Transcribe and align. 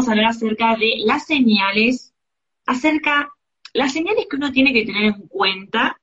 Vamos 0.00 0.08
a 0.08 0.12
hablar 0.12 0.30
acerca 0.30 0.76
de 0.76 1.02
las 1.04 1.26
señales, 1.26 2.14
acerca 2.64 3.28
las 3.74 3.92
señales 3.92 4.28
que 4.30 4.36
uno 4.36 4.50
tiene 4.50 4.72
que 4.72 4.86
tener 4.86 5.12
en 5.12 5.28
cuenta 5.28 6.00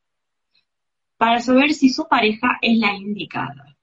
para 1.18 1.40
saber 1.40 1.74
si 1.74 1.90
su 1.90 2.08
pareja 2.08 2.60
es 2.62 2.78
la 2.78 2.94
indicada. 2.94 3.76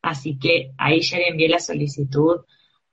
Así 0.00 0.38
que 0.38 0.72
ahí 0.78 1.02
ya 1.02 1.18
le 1.18 1.28
envié 1.28 1.46
la 1.46 1.58
solicitud 1.58 2.36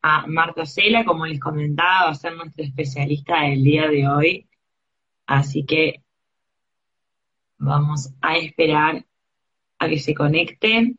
a 0.02 0.28
Marta 0.28 0.66
Cela, 0.66 1.06
como 1.06 1.26
les 1.26 1.40
comentaba, 1.40 2.04
va 2.04 2.10
a 2.10 2.16
ser 2.16 2.36
nuestra 2.36 2.66
especialista 2.66 3.40
del 3.44 3.64
día 3.64 3.88
de 3.88 4.06
hoy. 4.06 4.50
Así 5.26 5.64
que 5.66 6.04
vamos 7.58 8.10
a 8.20 8.36
esperar 8.36 9.06
a 9.80 9.88
que 9.88 10.00
se 10.00 10.14
conecte, 10.14 10.98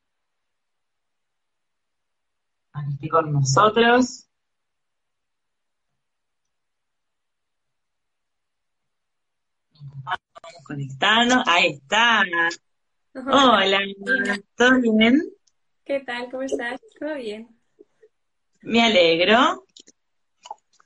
a 2.73 2.83
con 3.11 3.34
nosotros. 3.34 4.26
Vamos 10.47 10.65
conectando, 10.65 11.43
ahí 11.45 11.73
está. 11.73 12.23
Hola, 13.15 13.81
¿todo 14.55 14.81
bien? 14.81 15.21
¿Qué 15.85 16.01
tal? 16.01 16.31
¿Cómo 16.31 16.43
estás? 16.43 16.81
¿Todo 17.01 17.17
bien? 17.17 17.49
Me 18.63 18.85
alegro. 18.85 19.67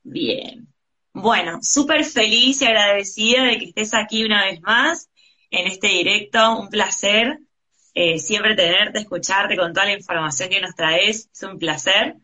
Bien. 0.03 0.67
Bueno, 1.13 1.59
súper 1.61 2.05
feliz 2.05 2.63
y 2.63 2.65
agradecida 2.65 3.45
de 3.45 3.59
que 3.59 3.65
estés 3.67 3.93
aquí 3.93 4.25
una 4.25 4.47
vez 4.47 4.63
más 4.63 5.11
en 5.51 5.67
este 5.67 5.89
directo. 5.89 6.59
Un 6.59 6.71
placer 6.71 7.41
eh, 7.93 8.19
siempre 8.19 8.55
tenerte, 8.55 9.01
escucharte 9.01 9.59
con 9.59 9.75
toda 9.75 9.87
la 9.87 9.93
información 9.93 10.49
que 10.49 10.63
nos 10.63 10.75
traes. 10.75 11.29
Es 11.35 11.43
un 11.43 11.59
placer. 11.59 12.17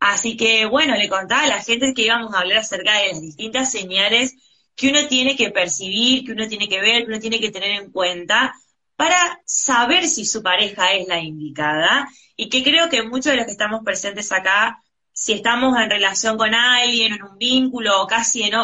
Así 0.00 0.38
que, 0.38 0.64
bueno, 0.64 0.96
le 0.96 1.10
contaba 1.10 1.42
a 1.42 1.48
la 1.48 1.62
gente 1.62 1.92
que 1.92 2.06
íbamos 2.06 2.34
a 2.34 2.40
hablar 2.40 2.58
acerca 2.58 2.98
de 2.98 3.08
las 3.08 3.20
distintas 3.20 3.70
señales 3.70 4.36
que 4.74 4.88
uno 4.88 5.06
tiene 5.08 5.36
que 5.36 5.50
percibir, 5.50 6.24
que 6.24 6.32
uno 6.32 6.48
tiene 6.48 6.68
que 6.68 6.80
ver, 6.80 7.04
que 7.04 7.10
uno 7.10 7.20
tiene 7.20 7.40
que 7.40 7.50
tener 7.50 7.70
en 7.82 7.90
cuenta 7.90 8.54
para 8.96 9.40
saber 9.44 10.06
si 10.06 10.24
su 10.24 10.42
pareja 10.42 10.92
es 10.92 11.08
la 11.08 11.18
indicada 11.20 12.08
y 12.36 12.48
que 12.48 12.62
creo 12.62 12.88
que 12.88 13.02
muchos 13.02 13.32
de 13.32 13.36
los 13.36 13.46
que 13.46 13.52
estamos 13.52 13.82
presentes 13.84 14.32
acá, 14.32 14.82
si 15.12 15.32
estamos 15.32 15.76
en 15.78 15.90
relación 15.90 16.36
con 16.36 16.54
alguien, 16.54 17.14
en 17.14 17.22
un 17.22 17.38
vínculo 17.38 18.02
o 18.02 18.06
casi 18.06 18.42
en, 18.44 18.54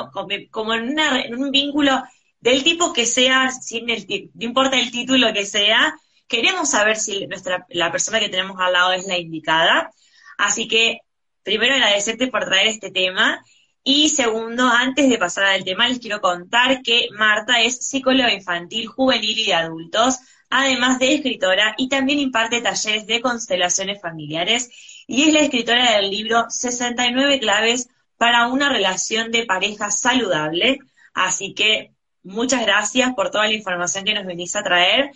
como 0.51 0.75
en, 0.75 1.35
un 1.35 1.51
vínculo 1.51 2.03
del 2.41 2.63
tipo 2.63 2.93
que 2.93 3.05
sea, 3.05 3.51
sin 3.51 3.91
el, 3.91 4.07
no 4.35 4.45
importa 4.45 4.79
el 4.79 4.91
título 4.91 5.33
que 5.33 5.45
sea, 5.45 5.95
queremos 6.27 6.71
saber 6.71 6.97
si 6.97 7.27
nuestra, 7.27 7.67
la 7.71 7.91
persona 7.91 8.21
que 8.21 8.29
tenemos 8.29 8.59
al 8.61 8.73
lado 8.73 8.93
es 8.93 9.07
la 9.07 9.19
indicada. 9.19 9.91
Así 10.37 10.69
que 10.69 11.01
primero 11.43 11.75
agradecerte 11.75 12.29
por 12.29 12.45
traer 12.45 12.69
este 12.69 12.91
tema 12.91 13.43
y 13.91 14.11
segundo, 14.11 14.69
antes 14.69 15.09
de 15.09 15.17
pasar 15.17 15.45
al 15.45 15.65
tema, 15.65 15.89
les 15.89 15.99
quiero 15.99 16.21
contar 16.21 16.83
que 16.83 17.09
Marta 17.17 17.63
es 17.63 17.89
psicóloga 17.89 18.31
infantil, 18.35 18.87
juvenil 18.87 19.39
y 19.39 19.47
de 19.47 19.55
adultos, 19.55 20.19
además 20.51 20.99
de 20.99 21.15
escritora 21.15 21.75
y 21.79 21.89
también 21.89 22.19
imparte 22.19 22.61
talleres 22.61 23.07
de 23.07 23.23
constelaciones 23.23 23.99
familiares 24.03 24.69
y 25.07 25.23
es 25.23 25.33
la 25.33 25.41
escritora 25.41 25.97
del 25.97 26.11
libro 26.11 26.45
69 26.51 27.41
claves 27.41 27.89
para 28.19 28.49
una 28.49 28.69
relación 28.69 29.31
de 29.31 29.47
pareja 29.47 29.91
saludable. 29.91 30.81
Así 31.15 31.55
que 31.55 31.95
muchas 32.23 32.61
gracias 32.67 33.15
por 33.15 33.31
toda 33.31 33.47
la 33.47 33.55
información 33.55 34.05
que 34.05 34.13
nos 34.13 34.27
venís 34.27 34.55
a 34.55 34.63
traer. 34.63 35.13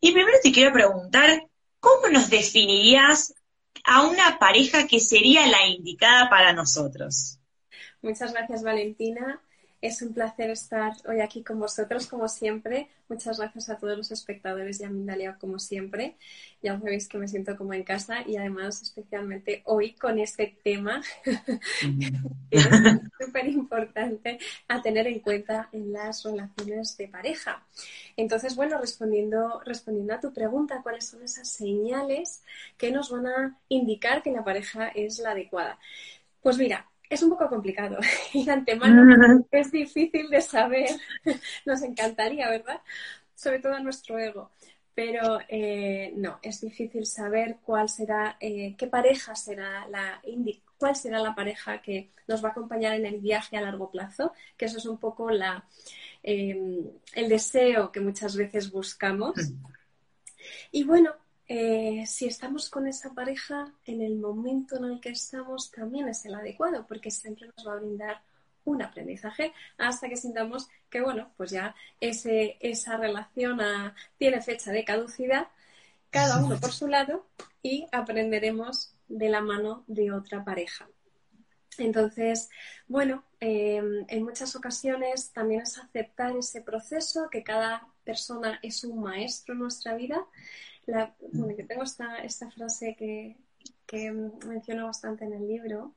Y 0.00 0.12
primero 0.12 0.38
te 0.40 0.52
quiero 0.52 0.72
preguntar, 0.72 1.48
¿cómo 1.80 2.06
nos 2.10 2.30
definirías 2.30 3.34
a 3.82 4.02
una 4.02 4.38
pareja 4.38 4.86
que 4.86 5.00
sería 5.00 5.48
la 5.48 5.66
indicada 5.66 6.30
para 6.30 6.52
nosotros? 6.52 7.40
Muchas 8.04 8.34
gracias, 8.34 8.62
Valentina. 8.62 9.40
Es 9.80 10.02
un 10.02 10.12
placer 10.12 10.50
estar 10.50 10.92
hoy 11.08 11.22
aquí 11.22 11.42
con 11.42 11.58
vosotros, 11.58 12.06
como 12.06 12.28
siempre. 12.28 12.90
Muchas 13.08 13.38
gracias 13.38 13.70
a 13.70 13.78
todos 13.78 13.96
los 13.96 14.10
espectadores 14.10 14.78
y 14.78 14.84
a 14.84 14.90
Mindalia, 14.90 15.38
como 15.40 15.58
siempre. 15.58 16.14
Ya 16.62 16.78
sabéis 16.78 17.08
que 17.08 17.16
me 17.16 17.28
siento 17.28 17.56
como 17.56 17.72
en 17.72 17.82
casa 17.82 18.18
y 18.26 18.36
además, 18.36 18.82
especialmente 18.82 19.62
hoy, 19.64 19.94
con 19.94 20.18
este 20.18 20.54
tema, 20.62 21.02
es 22.50 22.68
súper 23.18 23.48
importante 23.48 24.38
a 24.68 24.82
tener 24.82 25.06
en 25.06 25.20
cuenta 25.20 25.70
en 25.72 25.90
las 25.94 26.24
relaciones 26.24 26.98
de 26.98 27.08
pareja. 27.08 27.66
Entonces, 28.18 28.54
bueno, 28.54 28.78
respondiendo, 28.78 29.62
respondiendo 29.64 30.12
a 30.12 30.20
tu 30.20 30.30
pregunta, 30.30 30.82
¿cuáles 30.82 31.06
son 31.06 31.22
esas 31.22 31.48
señales 31.48 32.42
que 32.76 32.90
nos 32.90 33.10
van 33.10 33.28
a 33.28 33.58
indicar 33.70 34.22
que 34.22 34.30
la 34.30 34.44
pareja 34.44 34.88
es 34.88 35.20
la 35.20 35.30
adecuada? 35.30 35.78
Pues 36.42 36.58
mira, 36.58 36.86
es 37.08 37.22
un 37.22 37.30
poco 37.30 37.48
complicado 37.48 37.98
y 38.32 38.44
de 38.44 38.52
antemano 38.52 39.44
es 39.50 39.70
difícil 39.70 40.28
de 40.30 40.40
saber. 40.40 40.90
Nos 41.64 41.82
encantaría, 41.82 42.48
¿verdad? 42.48 42.80
Sobre 43.34 43.58
todo 43.58 43.74
a 43.74 43.80
nuestro 43.80 44.18
ego. 44.18 44.50
Pero 44.94 45.40
eh, 45.48 46.12
no, 46.16 46.38
es 46.40 46.60
difícil 46.60 47.04
saber 47.04 47.56
cuál 47.64 47.88
será, 47.88 48.36
eh, 48.38 48.76
qué 48.78 48.86
pareja 48.86 49.34
será 49.34 49.88
la 49.88 50.22
cuál 50.78 50.94
será 50.94 51.18
la 51.18 51.34
pareja 51.34 51.82
que 51.82 52.10
nos 52.28 52.44
va 52.44 52.48
a 52.48 52.52
acompañar 52.52 52.94
en 52.94 53.06
el 53.06 53.18
viaje 53.18 53.56
a 53.56 53.60
largo 53.60 53.90
plazo, 53.90 54.32
que 54.56 54.66
eso 54.66 54.78
es 54.78 54.86
un 54.86 54.98
poco 54.98 55.30
la, 55.30 55.64
em, 56.22 56.84
el 57.14 57.28
deseo 57.28 57.90
que 57.90 58.00
muchas 58.00 58.36
veces 58.36 58.70
buscamos. 58.70 59.34
Mm. 59.36 59.64
Y 60.72 60.84
bueno, 60.84 61.12
eh, 61.46 62.04
si 62.06 62.26
estamos 62.26 62.70
con 62.70 62.86
esa 62.86 63.12
pareja, 63.12 63.72
en 63.84 64.00
el 64.00 64.16
momento 64.16 64.76
en 64.76 64.84
el 64.84 65.00
que 65.00 65.10
estamos 65.10 65.70
también 65.70 66.08
es 66.08 66.24
el 66.24 66.34
adecuado, 66.34 66.86
porque 66.86 67.10
siempre 67.10 67.50
nos 67.56 67.66
va 67.66 67.74
a 67.74 67.80
brindar 67.80 68.22
un 68.64 68.80
aprendizaje 68.80 69.52
hasta 69.76 70.08
que 70.08 70.16
sintamos 70.16 70.68
que, 70.88 71.02
bueno, 71.02 71.30
pues 71.36 71.50
ya 71.50 71.74
esa 72.00 72.96
relación 72.96 73.60
tiene 74.16 74.40
fecha 74.40 74.72
de 74.72 74.84
caducidad, 74.84 75.48
cada 76.10 76.42
uno 76.42 76.58
por 76.58 76.72
su 76.72 76.88
lado, 76.88 77.26
y 77.62 77.86
aprenderemos 77.92 78.94
de 79.08 79.28
la 79.28 79.40
mano 79.40 79.84
de 79.86 80.12
otra 80.12 80.44
pareja. 80.44 80.88
Entonces, 81.76 82.48
bueno, 82.86 83.24
em, 83.40 84.04
en 84.08 84.22
muchas 84.22 84.54
ocasiones 84.56 85.32
también 85.32 85.62
es 85.62 85.76
aceptar 85.76 86.36
ese 86.36 86.62
proceso, 86.62 87.28
que 87.30 87.42
cada 87.42 87.86
persona 88.04 88.60
es 88.62 88.84
un 88.84 89.02
maestro 89.02 89.54
en 89.54 89.60
nuestra 89.60 89.94
vida 89.94 90.24
bueno, 90.86 91.56
que 91.56 91.64
tengo 91.64 91.82
esta, 91.82 92.18
esta 92.18 92.50
frase 92.50 92.94
que, 92.96 93.36
que 93.86 94.10
menciono 94.12 94.86
bastante 94.86 95.24
en 95.24 95.32
el 95.34 95.46
libro, 95.46 95.94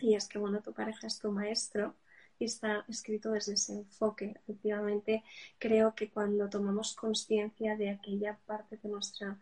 y 0.00 0.14
es 0.14 0.28
que, 0.28 0.38
bueno, 0.38 0.60
tu 0.62 0.72
pareja 0.72 1.06
es 1.06 1.18
tu 1.18 1.30
maestro 1.32 1.94
y 2.38 2.44
está 2.44 2.84
escrito 2.88 3.32
desde 3.32 3.54
ese 3.54 3.72
enfoque. 3.72 4.36
Efectivamente, 4.42 5.24
creo 5.58 5.94
que 5.94 6.08
cuando 6.08 6.48
tomamos 6.48 6.94
conciencia 6.94 7.76
de 7.76 7.90
aquella 7.90 8.38
parte 8.46 8.78
de 8.80 8.88
nuestra 8.88 9.38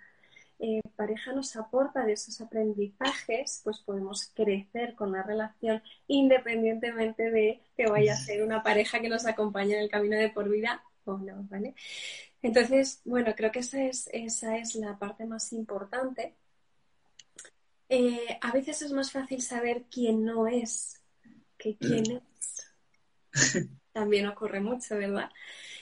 eh, 0.58 0.80
pareja 0.96 1.32
nos 1.32 1.54
aporta 1.56 2.06
de 2.06 2.14
esos 2.14 2.40
aprendizajes, 2.40 3.60
pues 3.62 3.80
podemos 3.80 4.30
crecer 4.34 4.94
con 4.94 5.12
la 5.12 5.22
relación 5.22 5.82
independientemente 6.06 7.30
de 7.30 7.60
que 7.76 7.86
vaya 7.86 8.14
a 8.14 8.16
ser 8.16 8.42
una 8.42 8.62
pareja 8.62 9.00
que 9.00 9.10
nos 9.10 9.26
acompañe 9.26 9.74
en 9.74 9.80
el 9.80 9.90
camino 9.90 10.16
de 10.16 10.30
por 10.30 10.48
vida 10.48 10.82
o 11.04 11.18
no, 11.18 11.46
¿vale? 11.50 11.74
Entonces, 12.42 13.00
bueno, 13.04 13.34
creo 13.36 13.50
que 13.50 13.60
esa 13.60 13.82
es, 13.82 14.08
esa 14.12 14.56
es 14.58 14.74
la 14.74 14.98
parte 14.98 15.24
más 15.24 15.52
importante. 15.52 16.34
Eh, 17.88 18.38
a 18.40 18.52
veces 18.52 18.82
es 18.82 18.92
más 18.92 19.12
fácil 19.12 19.42
saber 19.42 19.84
quién 19.90 20.24
no 20.24 20.46
es 20.46 21.00
que 21.56 21.76
quién 21.76 22.22
es. 23.32 23.68
También 23.92 24.26
ocurre 24.26 24.60
mucho, 24.60 24.96
¿verdad? 24.96 25.30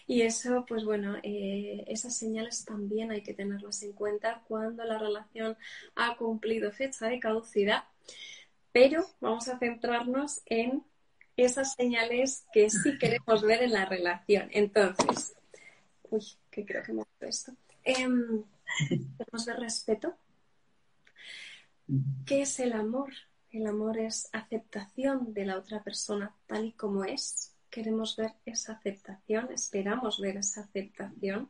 Y 0.07 0.23
eso, 0.23 0.65
pues 0.69 0.85
bueno, 0.85 1.17
eh, 1.23 1.85
esas 1.89 2.17
señales 2.17 2.65
también 2.65 3.11
hay 3.11 3.23
que 3.23 3.33
tenerlas 3.33 3.83
en 3.83 3.93
cuenta 3.93 4.43
cuando 4.47 4.85
la 4.85 4.99
relación 4.99 5.57
ha 5.95 6.17
cumplido 6.17 6.71
fecha 6.73 7.07
de 7.07 7.19
caducidad. 7.19 7.85
Pero 8.73 9.07
vamos 9.21 9.49
a 9.49 9.59
centrarnos 9.59 10.43
en 10.47 10.85
esas 11.37 11.75
señales 11.75 12.45
que 12.53 12.69
sí 12.71 12.99
queremos 12.99 13.43
ver 13.43 13.63
en 13.63 13.73
la 13.73 13.87
relación. 13.87 14.49
Entonces, 14.53 15.35
uy, 16.11 16.25
que 16.55 16.65
creo 16.65 16.85
que 16.85 16.93
me 16.93 17.03
ha 17.03 17.27
esto. 17.27 17.53
Em, 17.83 18.45
queremos 19.19 19.45
ver 19.45 19.57
respeto. 19.59 20.15
¿Qué 22.25 22.43
es 22.43 22.61
el 22.61 22.73
amor? 22.73 23.13
El 23.51 23.67
amor 23.67 23.99
es 23.99 24.29
aceptación 24.33 25.35
de 25.35 25.47
la 25.47 25.59
otra 25.59 25.83
persona 25.83 26.33
tal 26.47 26.67
y 26.67 26.73
como 26.73 27.05
es. 27.05 27.53
Queremos 27.71 28.17
ver 28.17 28.35
esa 28.47 28.75
aceptación, 28.75 29.51
esperamos 29.53 30.21
ver 30.21 30.37
esa 30.37 30.61
aceptación. 30.61 31.49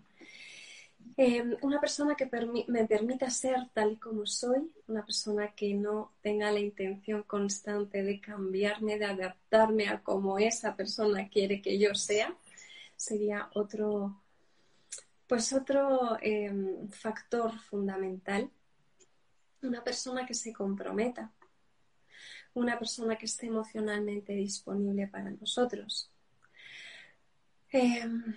Em, 1.18 1.54
una 1.60 1.80
persona 1.80 2.14
que 2.14 2.26
me 2.68 2.86
permita 2.86 3.28
ser 3.28 3.68
tal 3.74 3.92
y 3.92 3.96
como 3.96 4.24
soy, 4.24 4.70
una 4.88 5.04
persona 5.04 5.54
que 5.54 5.74
no 5.74 6.12
tenga 6.22 6.50
la 6.50 6.60
intención 6.60 7.24
constante 7.24 8.02
de 8.02 8.20
cambiarme, 8.20 8.98
de 8.98 9.04
adaptarme 9.04 9.88
a 9.88 10.02
como 10.02 10.38
esa 10.38 10.74
persona 10.74 11.28
quiere 11.28 11.60
que 11.60 11.78
yo 11.78 11.94
sea, 11.94 12.34
sería 12.96 13.50
otro, 13.54 14.23
pues 15.26 15.52
otro 15.52 16.18
em, 16.20 16.88
factor 16.90 17.58
fundamental. 17.58 18.50
Una 19.62 19.82
persona 19.82 20.26
que 20.26 20.34
se 20.34 20.52
comprometa, 20.52 21.32
una 22.54 22.78
persona 22.78 23.16
que 23.16 23.26
esté 23.26 23.46
emocionalmente 23.46 24.34
disponible 24.34 25.06
para 25.08 25.30
nosotros. 25.30 26.10
Em, 27.70 28.36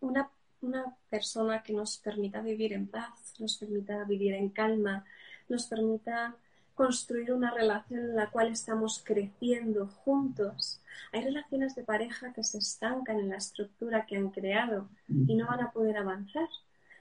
una 0.00 0.30
una 0.60 0.96
persona 1.08 1.62
que 1.62 1.72
nos 1.72 1.98
permita 1.98 2.40
vivir 2.40 2.72
en 2.72 2.88
paz, 2.88 3.34
nos 3.38 3.56
permita 3.56 4.04
vivir 4.04 4.34
en 4.34 4.50
calma, 4.50 5.04
nos 5.48 5.66
permita 5.66 6.36
construir 6.76 7.32
una 7.32 7.50
relación 7.50 8.00
en 8.00 8.16
la 8.16 8.30
cual 8.30 8.48
estamos 8.48 9.02
creciendo 9.02 9.88
juntos. 9.88 10.80
Hay 11.10 11.24
relaciones 11.24 11.74
de 11.74 11.82
pareja 11.82 12.32
que 12.34 12.44
se 12.44 12.58
estancan 12.58 13.18
en 13.18 13.30
la 13.30 13.38
estructura 13.38 14.06
que 14.06 14.16
han 14.16 14.30
creado 14.30 14.88
y 15.08 15.34
no 15.34 15.46
van 15.46 15.60
a 15.60 15.72
poder 15.72 15.96
avanzar. 15.96 16.48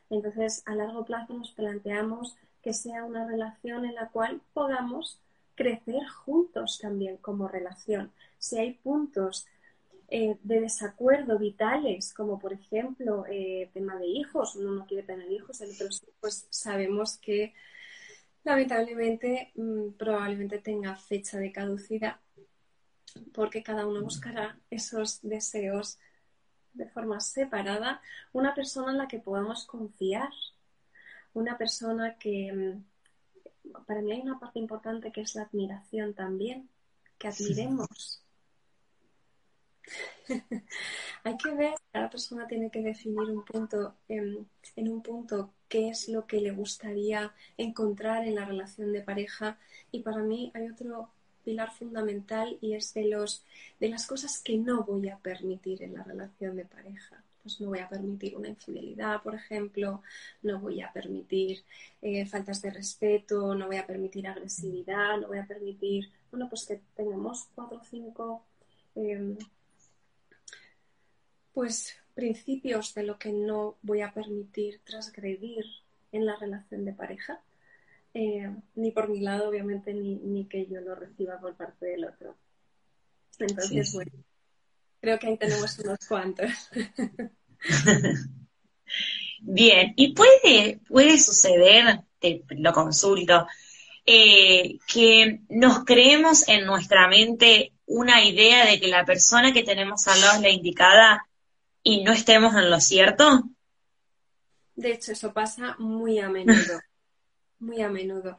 Entonces, 0.09 0.63
a 0.65 0.75
largo 0.75 1.05
plazo 1.05 1.33
nos 1.33 1.51
planteamos 1.51 2.35
que 2.63 2.73
sea 2.73 3.03
una 3.03 3.27
relación 3.27 3.85
en 3.85 3.95
la 3.95 4.07
cual 4.07 4.41
podamos 4.53 5.19
crecer 5.55 6.07
juntos 6.07 6.79
también 6.81 7.17
como 7.17 7.47
relación. 7.47 8.11
Si 8.39 8.57
hay 8.57 8.73
puntos 8.73 9.45
eh, 10.07 10.37
de 10.43 10.61
desacuerdo 10.61 11.37
vitales, 11.37 12.13
como 12.13 12.39
por 12.39 12.53
ejemplo 12.53 13.25
eh, 13.29 13.69
tema 13.73 13.97
de 13.97 14.07
hijos, 14.07 14.55
uno 14.55 14.71
no 14.71 14.85
quiere 14.85 15.03
tener 15.03 15.29
hijos, 15.31 15.59
el 15.61 15.71
otro 15.71 15.87
pues 16.21 16.47
sabemos 16.49 17.17
que 17.17 17.53
lamentablemente 18.45 19.51
mm, 19.55 19.97
probablemente 19.97 20.59
tenga 20.59 20.95
fecha 20.95 21.37
de 21.37 21.51
caducidad 21.51 22.19
porque 23.33 23.63
cada 23.63 23.85
uno 23.87 24.01
buscará 24.01 24.57
esos 24.69 25.21
deseos 25.21 25.99
de 26.73 26.87
forma 26.89 27.19
separada, 27.21 28.01
una 28.33 28.53
persona 28.53 28.91
en 28.91 28.97
la 28.97 29.07
que 29.07 29.19
podamos 29.19 29.65
confiar, 29.65 30.29
una 31.33 31.57
persona 31.57 32.17
que, 32.17 32.51
mm, 32.51 33.73
para 33.85 34.01
mí 34.01 34.11
hay 34.11 34.21
una 34.21 34.39
parte 34.39 34.59
importante 34.59 35.11
que 35.11 35.21
es 35.21 35.35
la 35.35 35.43
admiración 35.43 36.13
también, 36.13 36.69
que 37.17 37.29
admiremos 37.29 38.24
Hay 41.23 41.37
que 41.37 41.51
ver, 41.51 41.75
cada 41.91 42.09
persona 42.09 42.47
tiene 42.47 42.69
que 42.69 42.81
definir 42.81 43.29
un 43.29 43.43
punto, 43.43 43.95
en, 44.07 44.47
un 44.77 45.01
punto 45.01 45.53
qué 45.67 45.89
es 45.89 46.09
lo 46.09 46.25
que 46.25 46.41
le 46.41 46.51
gustaría 46.51 47.33
encontrar 47.57 48.25
en 48.25 48.35
la 48.35 48.45
relación 48.45 48.91
de 48.91 49.01
pareja. 49.01 49.57
Y 49.91 50.01
para 50.01 50.19
mí 50.19 50.51
hay 50.53 50.69
otro 50.69 51.09
pilar 51.43 51.71
fundamental 51.71 52.57
y 52.59 52.73
es 52.73 52.93
de 52.93 53.07
los 53.07 53.45
de 53.79 53.89
las 53.89 54.07
cosas 54.07 54.41
que 54.41 54.57
no 54.57 54.83
voy 54.83 55.09
a 55.09 55.17
permitir 55.17 55.83
en 55.83 55.93
la 55.93 56.03
relación 56.03 56.55
de 56.55 56.65
pareja. 56.65 57.23
Pues 57.43 57.61
no 57.61 57.69
voy 57.69 57.79
a 57.79 57.87
permitir 57.87 58.35
una 58.35 58.47
infidelidad, 58.47 59.21
por 59.21 59.35
ejemplo, 59.35 60.01
no 60.41 60.59
voy 60.59 60.81
a 60.81 60.91
permitir 60.91 61.63
eh, 62.01 62.25
faltas 62.25 62.59
de 62.63 62.71
respeto, 62.71 63.53
no 63.53 63.67
voy 63.67 63.77
a 63.77 63.85
permitir 63.85 64.27
agresividad, 64.27 65.19
no 65.19 65.27
voy 65.27 65.37
a 65.37 65.45
permitir, 65.45 66.11
bueno, 66.31 66.49
pues 66.49 66.65
que 66.65 66.81
tengamos 66.95 67.47
cuatro 67.53 67.77
o 67.77 67.83
cinco 67.83 68.43
em, 68.95 69.37
pues 71.55 71.95
principios 72.13 72.93
de 72.93 73.03
lo 73.03 73.17
que 73.17 73.31
no 73.31 73.77
voy 73.81 74.01
a 74.01 74.13
permitir 74.13 74.81
transgredir 74.83 75.65
en 76.11 76.25
la 76.25 76.35
relación 76.35 76.83
de 76.83 76.91
pareja, 76.91 77.41
eh, 78.13 78.51
ni 78.75 78.91
por 78.91 79.09
mi 79.09 79.21
lado, 79.21 79.49
obviamente, 79.49 79.93
ni, 79.93 80.45
que 80.45 80.67
yo 80.67 80.81
lo 80.81 80.95
reciba 80.95 81.39
por 81.39 81.55
parte 81.55 81.85
del 81.87 82.05
otro. 82.05 82.35
Entonces, 83.39 83.93
bueno, 83.93 84.11
creo 84.99 85.17
que 85.17 85.27
ahí 85.27 85.37
tenemos 85.37 85.79
unos 85.79 85.99
cuantos. 86.07 86.51
Bien, 89.39 89.93
y 89.95 90.13
puede, 90.13 90.79
puede 90.87 91.17
suceder, 91.17 92.01
te 92.19 92.43
lo 92.49 92.73
consulto, 92.73 93.47
eh, 94.05 94.77
que 94.91 95.41
nos 95.49 95.85
creemos 95.85 96.47
en 96.49 96.65
nuestra 96.65 97.07
mente 97.07 97.71
una 97.85 98.25
idea 98.25 98.65
de 98.65 98.79
que 98.79 98.87
la 98.87 99.05
persona 99.05 99.53
que 99.53 99.63
tenemos 99.63 100.05
al 100.07 100.19
lado 100.19 100.35
es 100.35 100.41
la 100.41 100.49
indicada 100.49 101.25
y 101.85 102.03
no 102.03 102.11
estemos 102.11 102.55
en 102.55 102.69
lo 102.71 102.81
cierto? 102.81 103.43
De 104.75 104.91
hecho, 104.91 105.11
eso 105.11 105.31
pasa 105.31 105.75
muy 105.77 106.19
a 106.19 106.27
menudo, 106.27 106.81
muy 107.59 107.81
a 107.81 107.89
menudo. 107.89 108.37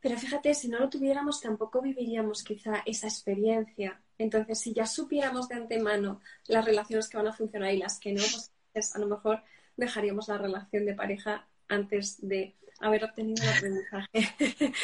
Pero 0.00 0.18
fíjate, 0.18 0.52
si 0.54 0.68
no 0.68 0.80
lo 0.80 0.90
tuviéramos, 0.90 1.40
tampoco 1.40 1.80
viviríamos 1.80 2.42
quizá 2.42 2.82
esa 2.84 3.06
experiencia. 3.06 4.02
Entonces, 4.18 4.60
si 4.60 4.74
ya 4.74 4.86
supiéramos 4.86 5.48
de 5.48 5.54
antemano 5.54 6.20
las 6.48 6.64
relaciones 6.64 7.08
que 7.08 7.16
van 7.16 7.28
a 7.28 7.32
funcionar 7.32 7.72
y 7.72 7.78
las 7.78 7.98
que 7.98 8.12
no, 8.12 8.24
pues 8.72 8.94
a 8.94 8.98
lo 8.98 9.06
mejor 9.06 9.42
dejaríamos 9.76 10.28
la 10.28 10.38
relación 10.38 10.84
de 10.84 10.94
pareja 10.94 11.46
antes 11.68 12.18
de 12.26 12.56
haber 12.80 13.04
obtenido 13.04 13.42
el 13.44 13.50
aprendizaje. 13.50 14.74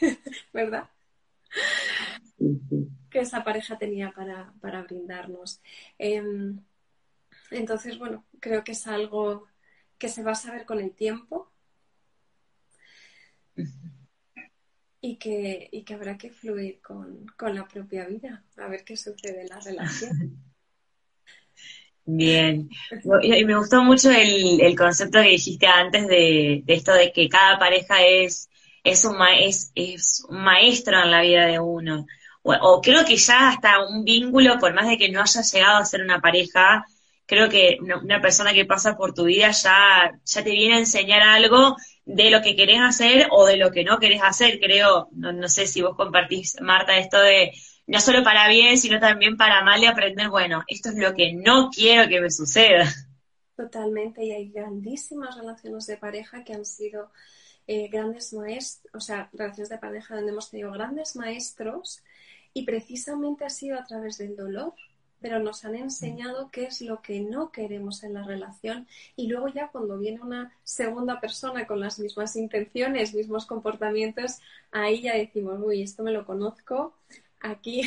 ¿Verdad? 0.52 0.90
Que 3.10 3.20
esa 3.20 3.44
pareja 3.44 3.78
tenía 3.78 4.10
para, 4.10 4.52
para 4.60 4.82
brindarnos. 4.82 5.62
Em, 5.98 6.60
entonces, 7.50 7.98
bueno, 7.98 8.24
creo 8.40 8.64
que 8.64 8.72
es 8.72 8.86
algo 8.86 9.46
que 9.98 10.08
se 10.08 10.22
va 10.22 10.32
a 10.32 10.36
saber 10.36 10.64
con 10.64 10.80
el 10.80 10.92
tiempo 10.92 11.50
y 15.00 15.16
que, 15.16 15.68
y 15.72 15.82
que 15.82 15.94
habrá 15.94 16.16
que 16.16 16.30
fluir 16.30 16.80
con, 16.80 17.26
la 17.54 17.66
propia 17.66 18.06
vida, 18.06 18.44
a 18.56 18.68
ver 18.68 18.84
qué 18.84 18.96
sucede 18.96 19.42
en 19.42 19.48
la 19.48 19.60
relación. 19.60 20.42
Bien, 22.10 22.70
y 23.22 23.44
me 23.44 23.58
gustó 23.58 23.82
mucho 23.82 24.10
el, 24.10 24.74
concepto 24.76 25.20
que 25.20 25.28
dijiste 25.28 25.66
antes 25.66 26.06
de, 26.08 26.64
esto 26.66 26.94
de 26.94 27.12
que 27.12 27.28
cada 27.28 27.58
pareja 27.58 28.02
es, 28.02 28.48
es, 28.82 29.04
un 29.04 29.16
es, 29.38 29.72
es 29.74 30.24
un 30.26 30.42
maestro 30.42 31.02
en 31.02 31.10
la 31.10 31.20
vida 31.20 31.46
de 31.46 31.58
uno. 31.58 32.06
O, 32.42 32.54
o, 32.54 32.80
creo 32.80 33.04
que 33.04 33.16
ya 33.16 33.50
hasta 33.50 33.84
un 33.86 34.04
vínculo, 34.04 34.58
por 34.58 34.72
más 34.72 34.88
de 34.88 34.96
que 34.96 35.10
no 35.10 35.20
haya 35.20 35.42
llegado 35.42 35.76
a 35.76 35.84
ser 35.84 36.00
una 36.02 36.18
pareja, 36.20 36.86
creo 37.28 37.50
que 37.50 37.78
una 37.82 38.22
persona 38.22 38.54
que 38.54 38.64
pasa 38.64 38.96
por 38.96 39.12
tu 39.12 39.24
vida 39.24 39.50
ya, 39.50 40.18
ya 40.24 40.42
te 40.42 40.50
viene 40.50 40.76
a 40.76 40.78
enseñar 40.78 41.22
algo 41.22 41.76
de 42.06 42.30
lo 42.30 42.40
que 42.40 42.56
querés 42.56 42.80
hacer 42.80 43.28
o 43.30 43.44
de 43.44 43.58
lo 43.58 43.70
que 43.70 43.84
no 43.84 43.98
querés 43.98 44.22
hacer, 44.22 44.58
creo, 44.58 45.10
no, 45.12 45.46
sé 45.46 45.66
si 45.66 45.82
vos 45.82 45.94
compartís, 45.94 46.56
Marta, 46.62 46.96
esto 46.96 47.20
de 47.20 47.52
no 47.86 48.00
solo 48.00 48.24
para 48.24 48.48
bien, 48.48 48.78
sino 48.78 48.98
también 48.98 49.36
para 49.36 49.62
mal 49.62 49.82
y 49.82 49.86
aprender, 49.86 50.30
bueno, 50.30 50.64
esto 50.68 50.88
es 50.88 50.94
lo 50.94 51.14
que 51.14 51.34
no 51.34 51.68
quiero 51.70 52.08
que 52.08 52.20
me 52.22 52.30
suceda. 52.30 52.86
Totalmente, 53.54 54.24
y 54.24 54.32
hay 54.32 54.48
grandísimas 54.48 55.36
relaciones 55.36 55.86
de 55.86 55.98
pareja 55.98 56.44
que 56.44 56.54
han 56.54 56.64
sido 56.64 57.10
eh, 57.66 57.88
grandes 57.88 58.32
maestros, 58.32 58.90
o 58.94 59.00
sea, 59.00 59.28
relaciones 59.34 59.68
de 59.68 59.76
pareja 59.76 60.16
donde 60.16 60.32
hemos 60.32 60.50
tenido 60.50 60.72
grandes 60.72 61.14
maestros 61.14 62.02
y 62.54 62.64
precisamente 62.64 63.44
ha 63.44 63.50
sido 63.50 63.78
a 63.78 63.84
través 63.84 64.16
del 64.16 64.34
dolor 64.34 64.72
pero 65.20 65.38
nos 65.38 65.64
han 65.64 65.74
enseñado 65.74 66.50
qué 66.50 66.64
es 66.64 66.80
lo 66.80 67.02
que 67.02 67.20
no 67.20 67.50
queremos 67.50 68.02
en 68.04 68.14
la 68.14 68.22
relación 68.22 68.86
y 69.16 69.26
luego 69.26 69.48
ya 69.48 69.68
cuando 69.68 69.98
viene 69.98 70.20
una 70.20 70.52
segunda 70.62 71.20
persona 71.20 71.66
con 71.66 71.80
las 71.80 71.98
mismas 71.98 72.36
intenciones, 72.36 73.14
mismos 73.14 73.46
comportamientos, 73.46 74.38
ahí 74.70 75.02
ya 75.02 75.14
decimos, 75.14 75.58
uy, 75.62 75.82
esto 75.82 76.02
me 76.02 76.12
lo 76.12 76.24
conozco, 76.24 76.94
aquí, 77.40 77.82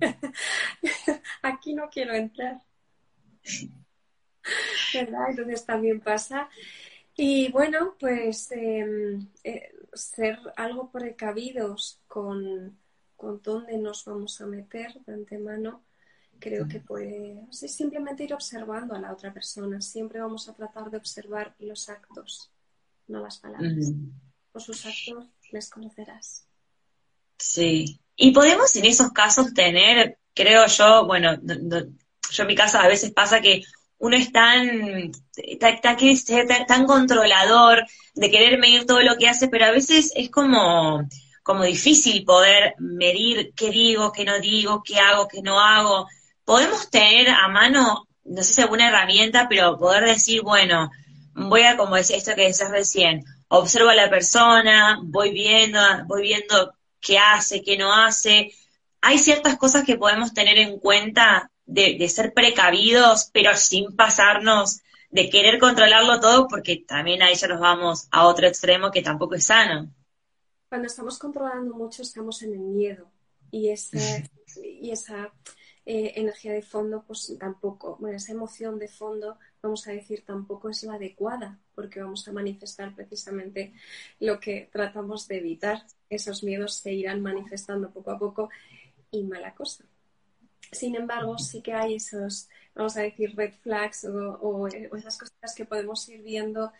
aquí 1.42 1.74
no 1.74 1.88
quiero 1.90 2.14
entrar. 2.14 2.60
¿Verdad? 4.94 5.30
Entonces 5.30 5.64
también 5.64 6.00
pasa. 6.00 6.48
Y 7.14 7.50
bueno, 7.52 7.96
pues 7.98 8.50
em, 8.52 9.28
eh, 9.44 9.72
ser 9.92 10.38
algo 10.56 10.90
precavidos 10.90 12.00
con, 12.08 12.78
con 13.16 13.42
dónde 13.42 13.76
nos 13.78 14.04
vamos 14.04 14.40
a 14.40 14.46
meter 14.46 14.94
de 15.04 15.12
antemano 15.12 15.82
creo 16.40 16.66
que 16.66 16.80
puede 16.80 17.38
simplemente 17.50 18.24
ir 18.24 18.34
observando 18.34 18.94
a 18.94 19.00
la 19.00 19.12
otra 19.12 19.32
persona. 19.32 19.80
Siempre 19.80 20.20
vamos 20.20 20.48
a 20.48 20.54
tratar 20.54 20.90
de 20.90 20.96
observar 20.96 21.54
los 21.58 21.88
actos, 21.88 22.50
no 23.06 23.20
las 23.20 23.38
palabras. 23.38 23.92
Por 24.52 24.62
sus 24.62 24.84
actos 24.86 25.26
les 25.52 25.70
conocerás. 25.70 26.46
Sí. 27.38 28.00
Y 28.16 28.32
podemos 28.32 28.74
en 28.76 28.86
esos 28.86 29.12
casos 29.12 29.54
tener 29.54 30.18
creo 30.34 30.66
yo, 30.66 31.06
bueno, 31.06 31.38
yo 31.42 32.42
en 32.42 32.46
mi 32.46 32.54
casa 32.54 32.82
a 32.82 32.88
veces 32.88 33.12
pasa 33.12 33.40
que 33.40 33.62
uno 33.98 34.16
es 34.16 34.32
tan, 34.32 35.12
tan, 35.60 35.80
tan, 36.66 36.86
controlador 36.86 37.84
de 38.14 38.30
querer 38.30 38.58
medir 38.58 38.86
todo 38.86 39.02
lo 39.02 39.16
que 39.16 39.28
hace, 39.28 39.48
pero 39.48 39.66
a 39.66 39.70
veces 39.70 40.12
es 40.16 40.30
como, 40.30 41.06
como 41.42 41.64
difícil 41.64 42.24
poder 42.24 42.74
medir 42.78 43.52
qué 43.54 43.70
digo, 43.70 44.12
qué 44.12 44.24
no 44.24 44.40
digo, 44.40 44.82
qué 44.82 44.98
hago, 44.98 45.28
qué 45.28 45.42
no 45.42 45.60
hago. 45.60 46.06
Podemos 46.50 46.90
tener 46.90 47.28
a 47.28 47.46
mano, 47.46 48.08
no 48.24 48.42
sé 48.42 48.54
si 48.54 48.60
alguna 48.60 48.88
herramienta, 48.88 49.46
pero 49.48 49.78
poder 49.78 50.04
decir, 50.04 50.42
bueno, 50.42 50.90
voy 51.32 51.62
a, 51.62 51.76
como 51.76 51.94
decía 51.94 52.16
esto 52.16 52.34
que 52.34 52.48
decías 52.48 52.72
recién, 52.72 53.24
observo 53.46 53.90
a 53.90 53.94
la 53.94 54.10
persona, 54.10 54.98
voy 55.00 55.30
viendo, 55.30 55.78
voy 56.06 56.22
viendo 56.22 56.74
qué 56.98 57.18
hace, 57.20 57.62
qué 57.62 57.78
no 57.78 57.94
hace. 57.94 58.52
Hay 59.00 59.18
ciertas 59.18 59.58
cosas 59.58 59.84
que 59.84 59.96
podemos 59.96 60.34
tener 60.34 60.58
en 60.58 60.80
cuenta 60.80 61.52
de, 61.66 62.08
ser 62.08 62.34
precavidos, 62.34 63.30
pero 63.32 63.54
sin 63.54 63.94
pasarnos 63.94 64.80
de 65.08 65.30
querer 65.30 65.60
controlarlo 65.60 66.18
todo, 66.18 66.48
porque 66.48 66.78
también 66.78 67.22
ahí 67.22 67.36
ya 67.36 67.46
nos 67.46 67.60
vamos 67.60 68.08
a 68.10 68.26
otro 68.26 68.48
extremo 68.48 68.90
que 68.90 69.02
tampoco 69.02 69.36
es 69.36 69.44
sano. 69.44 69.94
Cuando 70.68 70.88
estamos 70.88 71.16
controlando 71.16 71.76
mucho, 71.76 72.02
estamos 72.02 72.42
en 72.42 72.54
el 72.54 72.58
miedo 72.58 73.08
y, 73.52 73.68
ese, 73.68 74.28
y 74.64 74.90
esa 74.90 75.32
eh, 75.86 76.12
energía 76.16 76.52
de 76.52 76.62
fondo, 76.62 77.02
pues 77.06 77.34
tampoco, 77.38 77.96
bueno, 77.98 78.16
esa 78.16 78.32
emoción 78.32 78.78
de 78.78 78.88
fondo, 78.88 79.38
vamos 79.62 79.86
a 79.88 79.92
decir, 79.92 80.24
tampoco 80.24 80.68
es 80.68 80.82
la 80.84 80.94
adecuada, 80.94 81.58
porque 81.74 82.00
vamos 82.00 82.26
a 82.28 82.32
manifestar 82.32 82.94
precisamente 82.94 83.72
lo 84.18 84.38
que 84.38 84.68
tratamos 84.70 85.26
de 85.26 85.38
evitar. 85.38 85.86
Esos 86.08 86.44
miedos 86.44 86.74
se 86.74 86.92
irán 86.92 87.22
manifestando 87.22 87.90
poco 87.90 88.10
a 88.10 88.18
poco 88.18 88.50
y 89.10 89.24
mala 89.24 89.54
cosa. 89.54 89.84
Sin 90.70 90.94
embargo, 90.94 91.38
sí 91.38 91.62
que 91.62 91.72
hay 91.72 91.96
esos, 91.96 92.48
vamos 92.74 92.96
a 92.96 93.02
decir, 93.02 93.34
red 93.34 93.54
flags 93.62 94.04
o, 94.04 94.68
esas 94.68 95.18
cosas 95.18 95.54
que 95.56 95.64
podemos 95.64 96.08
ir 96.08 96.22
viendo 96.22 96.72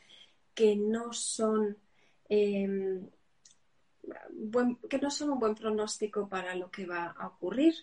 que 0.54 0.76
no 0.76 1.12
son 1.12 1.76
em, 2.28 3.08
que 4.88 4.98
no 4.98 5.10
son 5.10 5.30
un 5.30 5.38
buen 5.38 5.54
pronóstico 5.54 6.28
para 6.28 6.54
lo 6.54 6.70
que 6.70 6.86
va 6.86 7.14
a 7.18 7.28
ocurrir, 7.28 7.74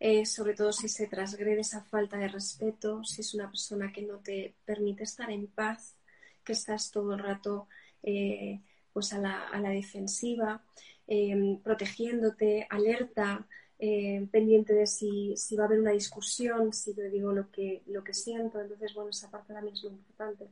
eh, 0.00 0.26
sobre 0.26 0.54
todo 0.54 0.72
si 0.72 0.88
se 0.88 1.06
transgrede 1.06 1.60
esa 1.60 1.82
falta 1.84 2.16
de 2.18 2.28
respeto, 2.28 3.04
si 3.04 3.20
es 3.22 3.34
una 3.34 3.48
persona 3.50 3.92
que 3.92 4.02
no 4.02 4.18
te 4.18 4.54
permite 4.64 5.04
estar 5.04 5.30
en 5.30 5.46
paz, 5.48 5.96
que 6.44 6.52
estás 6.52 6.90
todo 6.90 7.14
el 7.14 7.20
rato 7.20 7.68
eh, 8.02 8.60
pues 8.92 9.12
a 9.12 9.18
la, 9.18 9.48
a 9.48 9.60
la 9.60 9.70
defensiva, 9.70 10.62
em, 11.06 11.60
protegiéndote, 11.60 12.66
alerta, 12.70 13.46
eh, 13.78 14.26
pendiente 14.32 14.74
de 14.74 14.86
si, 14.86 15.36
si, 15.36 15.54
va 15.56 15.64
a 15.64 15.66
haber 15.66 15.80
una 15.80 15.92
discusión, 15.92 16.72
si 16.72 16.94
le 16.94 17.10
digo 17.10 17.32
lo 17.32 17.50
que, 17.50 17.82
lo 17.86 18.02
que 18.02 18.14
siento. 18.14 18.60
Entonces, 18.60 18.94
bueno, 18.94 19.10
esa 19.10 19.30
parte 19.30 19.52
también 19.52 19.74
es 19.74 19.84
muy 19.84 19.92
importante. 19.92 20.48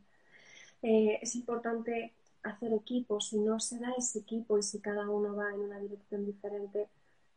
Eh, 0.82 1.18
es 1.20 1.34
importante 1.34 2.14
hacer 2.42 2.72
equipo. 2.72 3.20
Si 3.20 3.38
no 3.38 3.58
se 3.58 3.78
da 3.78 3.92
ese 3.98 4.20
equipo 4.20 4.58
y 4.58 4.62
si 4.62 4.80
cada 4.80 5.08
uno 5.10 5.34
va 5.34 5.50
en 5.52 5.60
una 5.60 5.80
dirección 5.80 6.24
diferente, 6.24 6.88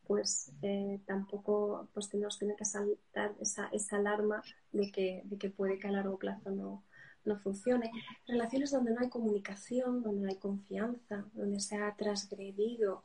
pues 0.10 0.51
eh, 0.63 1.00
tampoco 1.06 1.88
pues 1.94 2.10
tenemos 2.10 2.39
que 2.39 2.66
saltar 2.66 3.36
esa, 3.39 3.68
esa 3.68 3.98
alarma 3.98 4.42
de 4.72 4.92
que, 4.92 5.22
de 5.25 5.38
que 5.38 5.51
puede 5.51 5.78
que 5.78 5.88
a 5.88 5.92
largo 5.92 6.18
plazo 6.18 6.50
no, 6.50 6.84
no 7.25 7.38
funcione. 7.38 7.92
Relaciones 8.25 8.72
donde 8.72 8.92
no 8.92 9.01
hay 9.01 9.10
comunicación, 9.10 10.01
donde 10.01 10.22
no 10.24 10.30
hay 10.30 10.38
confianza, 10.38 11.25
donde 11.34 11.60
se 11.60 11.78
ha 11.78 11.96
transgredido 11.96 13.04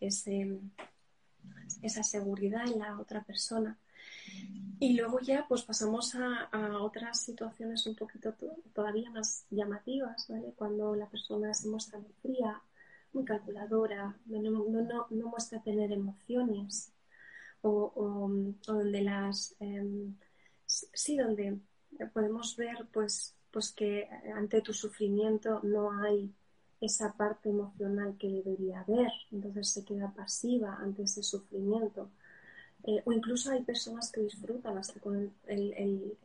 ese, 0.00 0.58
esa 1.82 2.02
seguridad 2.02 2.66
en 2.66 2.78
la 2.78 2.98
otra 2.98 3.22
persona. 3.22 3.76
Y 4.80 4.94
luego 4.94 5.20
ya 5.20 5.44
pues 5.46 5.62
pasamos 5.62 6.14
a, 6.14 6.48
otras 6.80 7.20
situaciones 7.20 7.86
un 7.86 7.96
poquito 7.96 8.34
todavía 8.72 9.10
más 9.10 9.44
llamativas, 9.50 10.24
¿vale? 10.30 10.54
Cuando 10.56 10.94
la 10.94 11.06
persona 11.10 11.52
se 11.52 11.68
muestra 11.68 12.00
fría, 12.22 12.62
muy 13.16 13.24
calculadora, 13.24 14.14
no, 14.26 15.06
muestra 15.10 15.62
tener 15.62 15.90
emociones 15.90 16.92
o, 17.62 18.30
donde 18.66 19.02
las... 19.02 19.56
Em, 19.58 20.14
sí, 20.66 21.16
donde 21.16 21.58
podemos 22.12 22.56
ver 22.56 22.86
pues, 22.92 23.34
pues 23.50 23.72
que 23.72 24.08
ante 24.34 24.60
tu 24.60 24.72
sufrimiento 24.72 25.60
no 25.62 25.90
hay 26.02 26.30
esa 26.80 27.14
parte 27.14 27.48
emocional 27.48 28.16
que 28.18 28.28
debería 28.28 28.80
haber, 28.80 29.10
entonces 29.32 29.70
se 29.70 29.84
queda 29.84 30.12
pasiva 30.14 30.76
ante 30.76 31.04
ese 31.04 31.22
sufrimiento. 31.22 32.10
Eh, 32.84 33.02
o 33.06 33.12
incluso 33.12 33.50
hay 33.50 33.62
personas 33.62 34.12
que 34.12 34.20
disfrutan 34.20 34.76
hasta 34.76 35.00
con 35.00 35.32
el, 35.46 36.16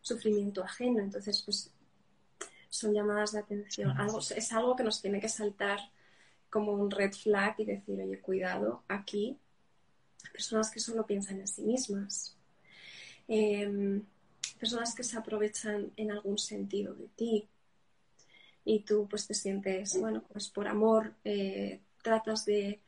sufrimiento 0.00 0.62
ajeno, 0.62 1.00
entonces 1.00 1.42
pues 1.44 1.70
son 2.78 2.94
llamadas 2.94 3.32
de 3.32 3.40
atención. 3.40 3.90
Algo, 3.98 4.18
es 4.18 4.52
algo 4.52 4.76
que 4.76 4.84
nos 4.84 5.00
tiene 5.00 5.20
que 5.20 5.28
saltar 5.28 5.78
como 6.50 6.72
un 6.72 6.90
red 6.90 7.12
flag 7.12 7.54
y 7.58 7.64
decir, 7.64 8.00
oye, 8.00 8.20
cuidado, 8.20 8.82
aquí 8.88 9.36
personas 10.32 10.70
que 10.70 10.80
solo 10.80 11.06
piensan 11.06 11.40
en 11.40 11.48
sí 11.48 11.62
mismas, 11.62 12.36
em, 13.26 14.02
personas 14.58 14.94
que 14.94 15.02
se 15.02 15.16
aprovechan 15.16 15.92
en 15.96 16.10
algún 16.10 16.38
sentido 16.38 16.94
de 16.94 17.08
ti, 17.16 17.48
y 18.64 18.80
tú 18.80 19.06
pues 19.08 19.26
te 19.26 19.34
sientes, 19.34 19.98
bueno, 19.98 20.22
pues 20.30 20.50
por 20.50 20.68
amor 20.68 21.14
eh, 21.24 21.80
tratas 22.02 22.44
de, 22.44 22.80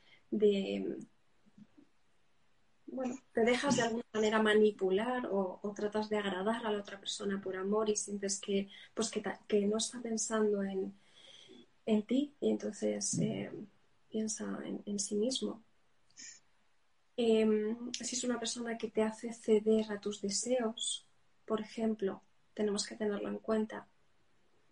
bueno, 2.93 3.19
te 3.33 3.43
dejas 3.43 3.77
de 3.77 3.83
alguna 3.83 4.05
manera 4.13 4.43
manipular 4.43 5.29
o, 5.31 5.61
tratas 5.75 6.09
de 6.09 6.19
agradar 6.19 6.67
a 6.67 6.73
la 6.73 6.81
otra 6.81 6.99
persona 6.99 7.41
por 7.41 7.57
amor 7.57 7.89
y 7.89 7.97
sientes 7.97 8.41
que, 8.41 8.69
pues 8.95 9.11
que, 9.11 9.23
que 9.47 9.67
no 9.67 9.77
está 9.77 10.01
pensando 10.01 10.63
en, 10.63 10.93
en, 11.87 12.03
ti 12.03 12.35
y 12.41 12.51
entonces 12.51 13.19
eh, 13.19 13.51
piensa 14.11 14.59
en, 14.85 14.99
sí 14.99 15.15
mismo. 15.15 15.63
Em, 17.17 17.93
si 17.93 18.17
es 18.17 18.25
una 18.25 18.39
persona 18.39 18.77
que 18.77 18.89
te 18.89 19.03
hace 19.03 19.33
ceder 19.33 19.93
a 19.93 20.01
tus 20.01 20.21
deseos, 20.21 21.07
por 21.45 21.61
ejemplo, 21.61 22.23
tenemos 22.55 22.87
que 22.87 22.97
tenerlo 22.97 23.29
en 23.29 23.39
cuenta. 23.39 23.87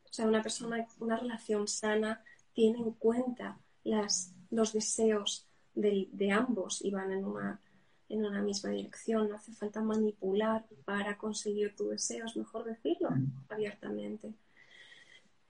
O 0.04 0.12
sea, 0.12 0.26
una 0.26 0.42
persona, 0.42 0.87
una 0.98 1.16
relación 1.16 1.68
sana 1.68 2.25
tiene 2.54 2.78
en 2.78 2.92
cuenta 2.92 3.58
las, 3.84 4.32
los 4.50 4.72
deseos 4.72 5.46
de, 5.75 6.08
de 6.12 6.32
ambos 6.32 6.84
y 6.84 6.90
van 6.90 7.12
en 7.12 7.25
una, 7.25 7.60
en 8.08 8.24
una 8.24 8.42
misma 8.42 8.70
dirección. 8.70 9.28
No 9.28 9.36
hace 9.36 9.52
falta 9.52 9.80
manipular 9.82 10.66
para 10.84 11.16
conseguir 11.18 11.74
tu 11.76 11.88
deseo, 11.88 12.26
es 12.26 12.36
mejor 12.36 12.64
decirlo 12.64 13.10
abiertamente. 13.48 14.32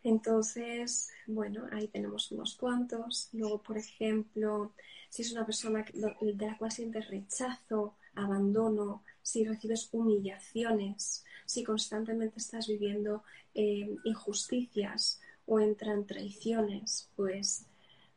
Entonces, 0.02 1.10
bueno, 1.26 1.66
ahí 1.72 1.88
tenemos 1.88 2.30
unos 2.32 2.56
cuantos. 2.56 3.28
Luego, 3.32 3.62
por 3.62 3.76
ejemplo, 3.78 4.72
si 5.08 5.22
es 5.22 5.32
una 5.32 5.44
persona 5.44 5.84
de 5.92 6.46
la 6.46 6.56
cual 6.56 6.70
sientes 6.70 7.08
rechazo, 7.08 7.96
abandono, 8.14 9.02
si 9.22 9.44
recibes 9.44 9.88
humillaciones, 9.92 11.24
si 11.46 11.64
constantemente 11.64 12.38
estás 12.38 12.66
viviendo 12.66 13.22
eh, 13.54 13.96
injusticias 14.04 15.20
o 15.46 15.60
entran 15.60 16.06
traiciones, 16.06 17.10
pues, 17.16 17.66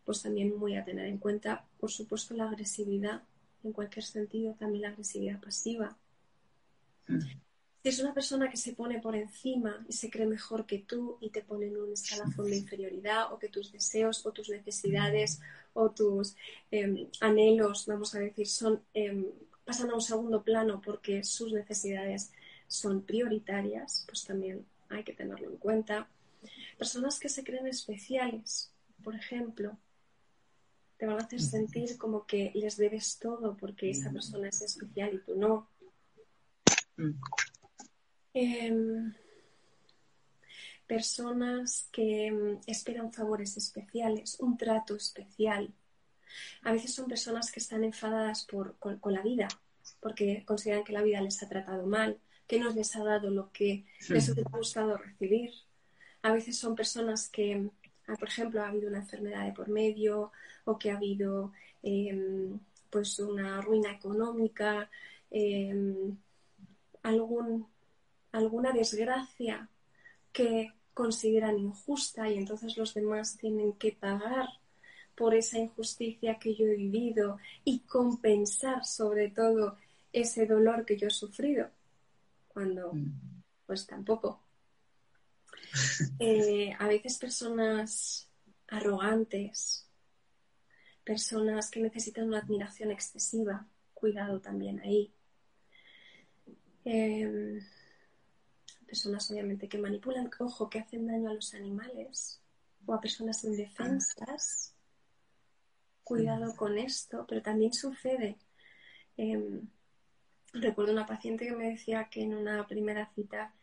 pues 0.06 0.22
también 0.22 0.58
muy 0.58 0.76
a 0.76 0.86
tener 0.86 1.08
en 1.08 1.18
cuenta, 1.18 1.66
por 1.80 1.92
supuesto, 1.92 2.34
la 2.34 2.50
agresividad, 2.50 3.24
en 3.64 3.74
cualquier 3.74 4.06
sentido, 4.06 4.54
también 4.54 4.84
la 4.84 4.90
agresividad 4.90 5.40
pasiva. 5.40 5.98
Mm. 7.08 7.20
Si 7.84 7.90
es 7.90 8.00
una 8.00 8.14
persona 8.14 8.50
que 8.50 8.58
se 8.58 8.74
pone 8.74 9.00
por 9.00 9.16
encima 9.16 9.84
y 9.90 9.94
se 9.94 10.12
cree 10.12 10.28
mejor 10.28 10.68
que 10.68 10.80
tú 10.80 11.18
y 11.20 11.32
te 11.32 11.42
pone 11.42 11.66
en 11.66 11.78
un 11.78 11.92
escalafón 11.92 12.46
de 12.46 12.58
inferioridad 12.58 13.34
o 13.34 13.40
que 13.40 13.50
tus 13.50 13.72
deseos 13.72 14.24
o 14.26 14.32
tus 14.32 14.50
necesidades 14.50 15.40
o 15.74 15.90
tus 15.90 16.36
em, 16.70 17.08
anhelos, 17.22 17.88
vamos 17.88 18.14
a 18.14 18.20
decir, 18.20 18.48
son 18.48 18.84
em, 18.94 19.26
pasan 19.66 19.90
a 19.90 19.96
un 19.96 20.02
segundo 20.02 20.44
plano 20.44 20.82
porque 20.84 21.24
sus 21.24 21.54
necesidades 21.54 22.32
son 22.68 23.02
prioritarias, 23.02 24.04
pues 24.08 24.26
también 24.26 24.66
hay 24.90 25.04
que 25.04 25.14
tenerlo 25.14 25.50
en 25.50 25.58
cuenta. 25.58 26.08
Personas 26.78 27.20
que 27.20 27.30
se 27.30 27.44
creen 27.44 27.68
especiales, 27.68 28.72
por 29.04 29.16
ejemplo, 29.16 29.78
te 31.02 31.08
van 31.08 31.20
a 31.20 31.24
hacer 31.24 31.42
sentir 31.42 31.98
como 31.98 32.28
que 32.28 32.52
les 32.54 32.78
debes 32.78 33.18
todo 33.18 33.58
porque 33.58 33.90
esa 33.90 34.12
persona 34.12 34.50
es 34.50 34.62
especial 34.62 35.16
y 35.16 35.18
tú 35.18 35.36
no. 35.36 35.68
Em, 38.36 39.12
personas 40.86 41.90
que 41.92 42.28
em, 42.28 42.60
esperan 42.68 43.12
favores 43.12 43.58
especiales, 43.58 44.40
un 44.42 44.58
trato 44.58 44.96
especial, 44.96 45.74
a 46.62 46.72
veces 46.72 46.94
son 46.94 47.08
personas 47.08 47.52
que 47.52 47.62
están 47.62 47.84
enfadadas 47.84 48.46
por, 48.46 48.78
con, 48.78 49.00
la 49.12 49.24
vida, 49.24 49.48
porque 50.02 50.44
consideran 50.46 50.84
que 50.84 50.94
la 50.94 51.02
vida 51.02 51.20
les 51.20 51.42
ha 51.42 51.50
tratado 51.50 51.88
mal, 51.88 52.20
que 52.46 52.60
no 52.60 52.70
les 52.70 52.96
ha 52.96 53.04
dado 53.04 53.32
lo 53.32 53.52
que 53.52 53.86
les 54.08 54.30
hubiera 54.30 54.52
gustado 54.52 54.98
recibir. 54.98 55.52
A 56.22 56.32
veces 56.32 56.60
son 56.60 56.76
personas 56.76 57.28
que, 57.28 57.72
ah, 58.08 58.16
por 58.18 58.28
ejemplo, 58.28 58.62
ha 58.62 58.70
habido 58.70 58.90
una 58.90 59.00
enfermedad 59.00 59.46
de 59.46 59.54
por 59.54 59.70
medio 59.70 60.32
o 60.66 60.78
que 60.78 60.92
ha 60.92 60.98
habido 60.98 61.52
em, 61.84 62.60
pues 62.90 63.20
una 63.20 63.62
ruina 63.62 63.92
económica 63.94 64.90
em, 65.30 66.18
algún, 67.04 67.68
alguna 68.32 68.72
desgracia 68.72 69.70
que 70.32 70.74
consideran 70.94 71.58
injusta 71.58 72.30
y 72.30 72.38
entonces 72.38 72.78
los 72.78 72.94
demás 72.94 73.38
tienen 73.38 73.74
que 73.74 73.94
pagar 73.94 74.48
por 75.16 75.36
esa 75.36 75.58
injusticia 75.58 76.40
que 76.40 76.56
yo 76.56 76.66
he 76.66 76.76
vivido 76.76 77.38
y 77.64 77.80
compensar 77.80 78.86
sobre 78.86 79.30
todo 79.30 79.78
ese 80.12 80.46
dolor 80.46 80.86
que 80.86 80.98
yo 80.98 81.08
he 81.08 81.12
sufrido, 81.12 81.70
cuando 82.48 82.94
mm. 82.94 83.44
pues 83.66 83.86
tampoco. 83.88 84.42
Eh, 86.20 86.76
a 86.78 86.88
veces 86.88 87.18
personas 87.18 88.30
arrogantes, 88.68 89.88
personas 91.04 91.70
que 91.70 91.82
necesitan 91.82 92.28
una 92.28 92.40
admiración 92.40 92.92
excesiva, 92.92 93.68
cuidado 93.94 94.40
también 94.40 94.80
ahí. 94.82 95.14
Em, 96.84 97.60
personas 98.86 99.30
obviamente 99.32 99.70
que 99.70 99.78
manipulan, 99.78 100.30
ojo, 100.40 100.70
que 100.70 100.80
hacen 100.80 101.08
daño 101.08 101.30
a 101.30 101.34
los 101.34 101.54
animales 101.54 102.42
o 102.86 102.94
a 102.94 103.02
personas 103.02 103.44
indefensas. 103.44 104.74
Cuidado 106.04 106.56
con 106.56 106.78
esto, 106.78 107.26
pero 107.28 107.42
también 107.42 107.74
sucede. 107.74 108.38
Em, 109.18 109.68
recuerdo 110.54 110.92
una 110.92 111.06
paciente 111.06 111.46
que 111.46 111.56
me 111.56 111.70
decía 111.70 112.10
que 112.10 112.24
en 112.24 112.34
una 112.34 112.68
primera 112.68 113.12
cita 113.14 113.54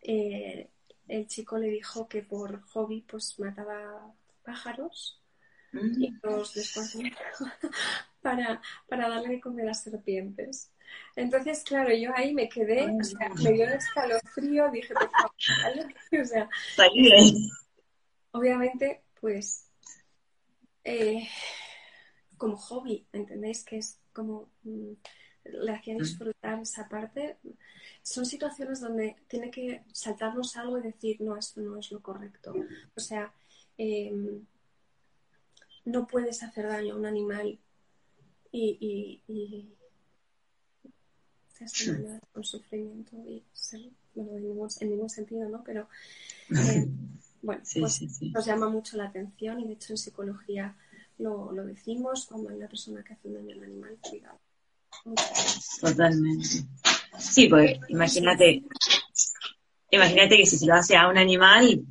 eh, 0.00 0.70
el 1.08 1.26
chico 1.26 1.58
le 1.58 1.68
dijo 1.68 2.08
que 2.08 2.22
por 2.22 2.60
hobby 2.62 3.02
pues 3.02 3.38
mataba 3.38 4.14
pájaros 4.44 5.20
y 5.72 6.10
mm. 6.10 6.20
los 6.22 6.54
desconocía 6.54 7.16
para, 8.22 8.62
para 8.88 9.08
darle 9.08 9.34
de 9.34 9.40
comer 9.40 9.68
a 9.68 9.74
serpientes. 9.74 10.70
Entonces, 11.16 11.62
claro, 11.64 11.94
yo 11.94 12.10
ahí 12.14 12.32
me 12.32 12.48
quedé, 12.48 12.88
o 12.90 13.04
sea, 13.04 13.28
me 13.42 13.52
dio 13.52 13.66
un 13.66 13.72
escalofrío, 13.72 14.70
dije, 14.70 14.94
por 14.94 15.10
favor, 15.10 15.94
o 16.22 16.24
sea, 16.24 16.48
obviamente, 18.30 19.02
pues, 19.20 19.68
eh, 20.84 21.28
como 22.38 22.56
hobby, 22.56 23.06
¿entendéis? 23.12 23.64
Que 23.64 23.78
es 23.78 24.00
como, 24.12 24.50
mm, 24.62 24.92
le 25.44 25.72
hacía 25.72 25.94
mm. 25.94 25.98
disfrutar 25.98 26.60
esa 26.60 26.88
parte. 26.88 27.36
Son 28.02 28.24
situaciones 28.26 28.80
donde 28.80 29.16
tiene 29.28 29.50
que 29.50 29.82
saltarnos 29.92 30.56
algo 30.56 30.78
y 30.78 30.82
decir, 30.82 31.20
no, 31.20 31.36
esto 31.36 31.60
no 31.60 31.78
es 31.78 31.90
lo 31.90 32.00
correcto. 32.00 32.54
O 32.94 33.00
sea, 33.00 33.32
em, 33.76 34.44
no 35.84 36.06
puedes 36.06 36.42
hacer 36.42 36.66
daño 36.66 36.94
a 36.94 36.96
un 36.96 37.06
animal 37.06 37.58
y, 38.50 39.22
y 39.26 39.68
con 42.32 42.44
sufrimiento 42.44 43.16
y 43.26 43.42
ser, 43.52 43.80
bueno, 44.14 44.32
en 44.80 44.88
ningún, 44.88 45.10
sentido, 45.10 45.48
¿no? 45.48 45.62
Pero 45.64 45.88
eh, 46.50 46.88
bueno, 47.42 47.62
pues 47.80 48.22
nos 48.22 48.46
llama 48.46 48.68
mucho 48.68 48.96
la 48.96 49.06
atención 49.06 49.60
y 49.60 49.66
de 49.66 49.72
hecho 49.74 49.92
en 49.92 49.98
psicología 49.98 50.76
lo, 51.18 51.52
lo 51.52 51.64
decimos 51.64 52.26
cuando 52.26 52.50
hay 52.50 52.56
una 52.56 52.68
persona 52.68 53.02
que 53.02 53.14
hace 53.14 53.28
un 53.28 53.34
daño 53.34 53.56
al 53.56 53.64
animal, 53.64 53.98
cuidado. 54.00 54.38
Totalmente. 55.80 56.64
Sí, 57.18 57.48
pues 57.48 57.78
imagínate, 57.88 58.62
imagínate 59.90 60.36
que 60.36 60.46
si 60.46 60.58
se 60.58 60.66
lo 60.66 60.74
hace 60.74 60.96
a 60.96 61.08
un 61.08 61.18
animal, 61.18 61.82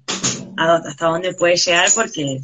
hasta 0.57 1.07
dónde 1.07 1.33
puede 1.33 1.55
llegar 1.55 1.89
porque 1.93 2.41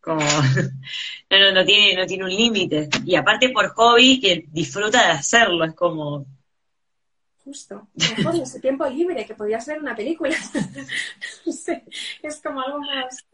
como 0.00 0.20
no, 1.30 1.38
no, 1.38 1.52
no 1.52 1.64
tiene, 1.64 1.94
no 2.00 2.06
tiene 2.06 2.24
un 2.24 2.30
límite. 2.30 2.88
Y 3.04 3.14
aparte 3.14 3.50
por 3.50 3.68
hobby 3.68 4.20
que 4.20 4.44
disfruta 4.48 5.06
de 5.06 5.12
hacerlo, 5.12 5.64
es 5.64 5.74
como 5.74 6.26
justo. 7.50 7.88
Mejor 7.94 8.36
ese 8.36 8.60
tiempo 8.60 8.86
libre, 8.86 9.26
que 9.26 9.34
podías 9.34 9.66
ver 9.66 9.80
una 9.80 9.96
película. 9.96 10.34
no 11.46 11.52
sé, 11.52 11.84
es 12.22 12.40
como 12.40 12.60
algo 12.60 12.78
más 12.78 13.26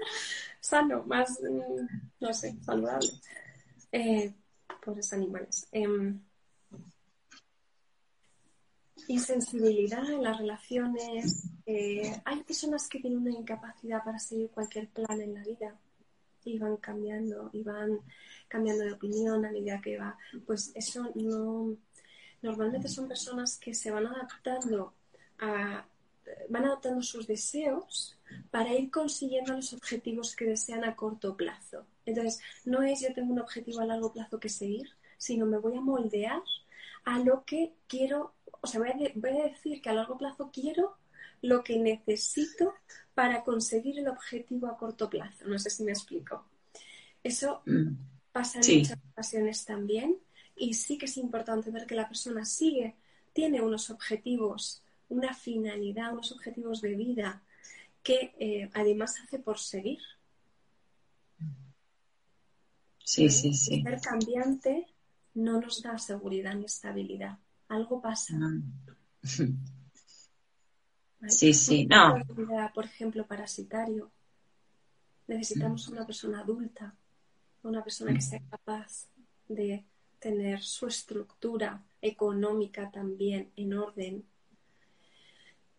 sano, 0.60 1.04
más, 1.04 1.38
mm, 1.42 1.86
no 2.20 2.32
sé, 2.32 2.56
saludable. 2.64 3.08
Eh, 3.92 4.32
pobres 4.84 5.12
animales. 5.12 5.68
Eh, 5.70 5.86
insensibilidad 9.08 10.08
en 10.10 10.22
las 10.22 10.38
relaciones. 10.38 11.48
Eh, 11.66 12.20
hay 12.24 12.42
personas 12.42 12.88
que 12.88 13.00
tienen 13.00 13.20
una 13.20 13.32
incapacidad 13.32 14.04
para 14.04 14.18
seguir 14.18 14.50
cualquier 14.50 14.88
plan 14.88 15.20
en 15.20 15.34
la 15.34 15.42
vida 15.42 15.76
y 16.44 16.58
van 16.58 16.76
cambiando 16.76 17.50
y 17.52 17.62
van 17.62 18.00
cambiando 18.48 18.84
de 18.84 18.92
opinión 18.92 19.44
a 19.44 19.50
medida 19.50 19.80
que 19.80 19.98
va. 19.98 20.16
Pues 20.46 20.72
eso 20.74 21.10
no, 21.14 21.76
normalmente 22.42 22.88
son 22.88 23.08
personas 23.08 23.58
que 23.58 23.74
se 23.74 23.90
van 23.90 24.06
adaptando 24.06 24.94
a, 25.38 25.86
van 26.48 26.64
adaptando 26.64 27.02
sus 27.02 27.26
deseos 27.26 28.18
para 28.50 28.74
ir 28.74 28.90
consiguiendo 28.90 29.52
los 29.52 29.72
objetivos 29.72 30.34
que 30.34 30.46
desean 30.46 30.84
a 30.84 30.96
corto 30.96 31.36
plazo. 31.36 31.86
Entonces, 32.04 32.40
no 32.64 32.82
es 32.82 33.00
yo 33.00 33.12
tengo 33.12 33.32
un 33.32 33.40
objetivo 33.40 33.80
a 33.80 33.86
largo 33.86 34.12
plazo 34.12 34.38
que 34.40 34.48
seguir, 34.48 34.88
sino 35.18 35.46
me 35.46 35.58
voy 35.58 35.76
a 35.76 35.80
moldear 35.80 36.42
a 37.04 37.18
lo 37.20 37.44
que 37.44 37.72
quiero, 37.86 38.34
o 38.66 38.68
sea, 38.68 38.80
voy 38.80 38.90
a, 38.90 39.48
decir 39.48 39.80
que 39.80 39.88
a 39.88 39.94
largo 39.94 40.18
plazo 40.18 40.50
quiero 40.52 40.96
lo 41.40 41.62
que 41.62 41.78
necesito 41.78 42.74
para 43.14 43.44
conseguir 43.44 44.00
el 44.00 44.08
objetivo 44.08 44.66
a 44.66 44.76
corto 44.76 45.08
plazo. 45.08 45.46
No 45.46 45.56
sé 45.56 45.70
si 45.70 45.84
me 45.84 45.92
explico. 45.92 46.44
Eso 47.22 47.62
mm. 47.64 47.92
pasa 48.32 48.60
en 48.60 48.78
muchas 48.78 48.98
ocasiones 49.12 49.64
también 49.64 50.18
y 50.56 50.74
sí 50.74 50.98
que 50.98 51.06
es 51.06 51.16
importante 51.16 51.70
ver 51.70 51.86
que 51.86 51.94
la 51.94 52.08
persona 52.08 52.44
sigue, 52.44 52.96
tiene 53.32 53.60
unos 53.60 53.88
objetivos, 53.90 54.82
una 55.08 55.32
finalidad, 55.32 56.12
unos 56.12 56.32
objetivos 56.32 56.80
de 56.80 56.96
vida 56.96 57.44
que 58.02 58.34
eh, 58.40 58.68
además 58.74 59.14
hace 59.22 59.38
por 59.38 59.60
seguir. 59.60 60.00
Sí, 63.04 63.30
sí, 63.30 63.54
sí. 63.54 63.80
Ser 63.82 64.00
cambiante 64.00 64.88
no 65.34 65.60
nos 65.60 65.82
da 65.82 65.96
seguridad 65.98 66.56
ni 66.56 66.64
estabilidad. 66.64 67.38
Algo 67.68 68.00
pasa. 68.00 68.34
Sí, 71.28 71.54
sí, 71.54 71.86
no. 71.86 72.22
Por 72.74 72.84
ejemplo, 72.84 73.26
parasitario. 73.26 74.10
Necesitamos 75.26 75.88
mm. 75.88 75.92
una 75.92 76.06
persona 76.06 76.40
adulta, 76.40 76.94
una 77.62 77.82
persona 77.82 78.12
que 78.12 78.18
mm. 78.18 78.22
sea 78.22 78.42
capaz 78.48 79.08
de 79.48 79.84
tener 80.18 80.62
su 80.62 80.86
estructura 80.86 81.82
económica 82.00 82.90
también 82.90 83.50
en 83.56 83.74
orden, 83.74 84.24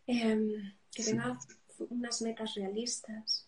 em, 0.06 0.74
que 0.92 1.04
tenga 1.04 1.40
unas 1.90 2.22
metas 2.22 2.56
realistas. 2.56 3.48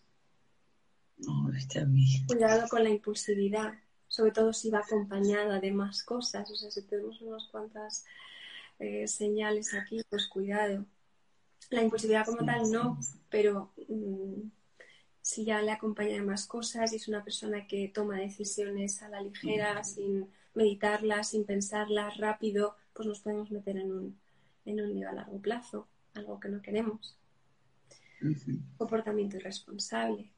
Cuidado 2.26 2.66
con 2.68 2.82
la 2.82 2.90
impulsividad, 2.90 3.74
sobre 4.08 4.32
todo 4.32 4.52
si 4.52 4.70
va 4.70 4.78
acompañada 4.78 5.60
de 5.60 5.72
más 5.72 6.02
cosas. 6.02 6.50
O 6.50 6.56
sea, 6.56 6.70
si 6.70 6.82
tenemos 6.82 7.20
unas 7.20 7.46
cuantas 7.48 8.04
eh, 8.80 9.06
señales 9.06 9.74
aquí, 9.74 10.00
pues 10.08 10.26
cuidado. 10.26 10.86
La 11.68 11.82
impulsividad 11.82 12.24
como 12.24 12.44
tal 12.44 12.70
no, 12.72 12.98
pero 13.28 13.72
mm, 13.88 14.48
si 15.20 15.44
ya 15.44 15.60
le 15.60 15.70
acompaña 15.70 16.14
de 16.14 16.22
más 16.22 16.46
cosas 16.46 16.92
y 16.92 16.96
es 16.96 17.06
una 17.06 17.22
persona 17.22 17.66
que 17.66 17.88
toma 17.88 18.16
decisiones 18.16 19.02
a 19.02 19.10
la 19.10 19.20
ligera, 19.20 19.84
sin 19.84 20.28
meditarlas, 20.54 21.30
sin 21.30 21.44
pensarlas 21.44 22.16
rápido, 22.16 22.74
pues 22.94 23.06
nos 23.06 23.20
podemos 23.20 23.50
meter 23.50 23.76
en 23.76 23.92
un, 23.92 24.20
en 24.64 24.80
un 24.80 24.94
lío 24.94 25.10
a 25.10 25.12
largo 25.12 25.38
plazo, 25.40 25.86
algo 26.14 26.40
que 26.40 26.48
no 26.48 26.62
queremos. 26.62 27.16
Comportamiento 28.78 29.36
irresponsable. 29.36 30.32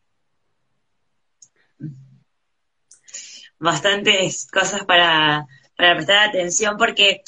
Bastantes 3.59 4.49
cosas 4.49 4.85
para, 4.85 5.47
para 5.77 5.95
prestar 5.95 6.29
atención 6.29 6.77
porque 6.77 7.23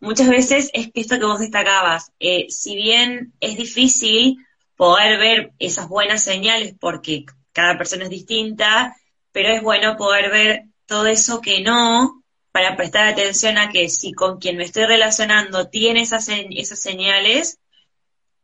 muchas 0.00 0.28
veces 0.28 0.70
es 0.72 0.90
esto 0.94 1.18
que 1.18 1.26
vos 1.26 1.38
destacabas, 1.38 2.12
eh, 2.18 2.46
si 2.48 2.74
bien 2.74 3.32
es 3.40 3.56
difícil 3.56 4.38
poder 4.76 5.18
ver 5.18 5.52
esas 5.58 5.88
buenas 5.88 6.24
señales 6.24 6.74
porque 6.78 7.26
cada 7.52 7.76
persona 7.76 8.04
es 8.04 8.10
distinta, 8.10 8.96
pero 9.32 9.50
es 9.50 9.62
bueno 9.62 9.96
poder 9.96 10.30
ver 10.30 10.64
todo 10.86 11.06
eso 11.06 11.40
que 11.40 11.60
no 11.60 12.24
para 12.52 12.76
prestar 12.76 13.06
atención 13.06 13.58
a 13.58 13.70
que 13.70 13.88
si 13.88 14.12
con 14.12 14.38
quien 14.38 14.56
me 14.56 14.64
estoy 14.64 14.86
relacionando 14.86 15.68
tiene 15.68 16.00
esas, 16.00 16.28
esas 16.28 16.80
señales, 16.80 17.58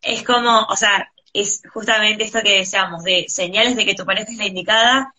es 0.02 0.22
como, 0.22 0.60
o 0.68 0.76
sea, 0.76 1.10
es 1.32 1.62
justamente 1.72 2.24
esto 2.24 2.40
que 2.42 2.58
deseamos, 2.58 3.02
de 3.02 3.26
señales 3.28 3.76
de 3.76 3.84
que 3.84 3.94
tu 3.94 4.04
pareja 4.04 4.30
es 4.30 4.38
la 4.38 4.46
indicada, 4.46 5.14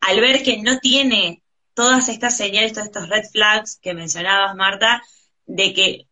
al 0.00 0.20
ver 0.20 0.42
que 0.42 0.58
no 0.58 0.78
tiene 0.78 1.42
todas 1.74 2.08
estas 2.08 2.36
señales, 2.36 2.72
todos 2.72 2.86
estos 2.86 3.08
red 3.08 3.24
flags 3.30 3.78
que 3.80 3.92
mencionabas, 3.94 4.56
Marta, 4.56 5.02
de 5.50 5.74
que 5.74 6.06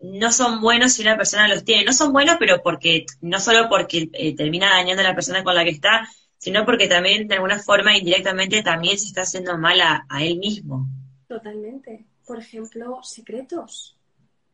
no 0.00 0.30
son 0.32 0.60
buenos 0.60 0.92
si 0.92 1.02
una 1.02 1.16
persona 1.16 1.48
los 1.48 1.64
tiene. 1.64 1.84
No 1.84 1.92
son 1.92 2.12
buenos, 2.12 2.36
pero 2.38 2.62
porque, 2.62 3.06
no 3.20 3.40
solo 3.40 3.68
porque 3.68 4.10
eh, 4.12 4.36
termina 4.36 4.70
dañando 4.70 5.02
a 5.02 5.08
la 5.08 5.14
persona 5.14 5.42
con 5.42 5.54
la 5.54 5.64
que 5.64 5.70
está, 5.70 6.08
sino 6.38 6.64
porque 6.64 6.88
también 6.88 7.26
de 7.26 7.36
alguna 7.36 7.58
forma 7.58 7.96
indirectamente 7.96 8.62
también 8.62 8.98
se 8.98 9.06
está 9.06 9.22
haciendo 9.22 9.56
mal 9.58 9.80
a 9.80 10.22
él 10.22 10.38
mismo. 10.38 10.86
Totalmente. 11.26 12.04
Por 12.26 12.38
ejemplo, 12.38 13.00
secretos. 13.02 13.96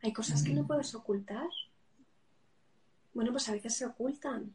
Hay 0.02 0.12
cosas 0.12 0.42
que 0.42 0.54
no 0.54 0.66
puedes 0.66 0.94
ocultar. 0.94 1.48
Bueno, 3.12 3.32
pues 3.32 3.48
a 3.48 3.52
veces 3.52 3.76
se 3.76 3.86
ocultan. 3.86 4.54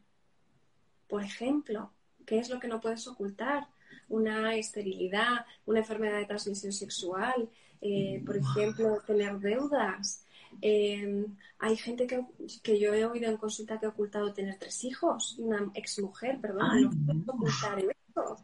Por 1.08 1.24
ejemplo, 1.24 1.92
¿qué 2.26 2.40
es 2.40 2.50
lo 2.50 2.60
que 2.60 2.68
no 2.68 2.82
puedes 2.82 3.08
ocultar? 3.08 3.68
Una 4.08 4.56
esterilidad, 4.56 5.46
una 5.66 5.80
enfermedad 5.80 6.18
de 6.18 6.26
transmisión 6.26 6.74
sexual, 6.74 7.50
eh, 7.88 8.24
por 8.26 8.36
ejemplo, 8.36 9.00
tener 9.06 9.38
deudas. 9.40 10.26
Eh, 10.60 11.24
hay 11.60 11.78
gente 11.78 12.08
que, 12.08 12.26
que, 12.64 12.80
yo 12.80 12.96
he 12.96 13.06
oído 13.06 13.30
en 13.30 13.38
consulta 13.38 13.80
que 13.80 13.86
ha 13.86 13.90
ocultado 13.90 14.34
tener 14.34 14.58
tres 14.58 14.84
hijos, 14.86 15.38
una 15.38 15.70
exmujer, 15.76 16.42
perdón, 16.42 16.82
no 16.82 16.90
puedes 16.90 17.30
ocultar 17.30 17.80
eso. 17.80 18.38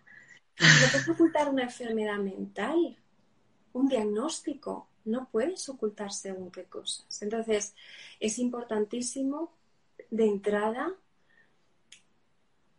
No 0.59 0.67
puedes 0.91 1.09
ocultar 1.09 1.49
una 1.49 1.63
enfermedad 1.63 2.19
mental, 2.19 2.95
un 3.73 3.87
diagnóstico, 3.87 4.87
no 5.05 5.27
puedes 5.31 5.67
ocultar 5.69 6.11
según 6.11 6.51
qué 6.51 6.65
cosas. 6.65 7.21
Entonces, 7.23 7.73
es 8.19 8.37
importantísimo 8.37 9.51
de 10.11 10.27
entrada 10.27 10.93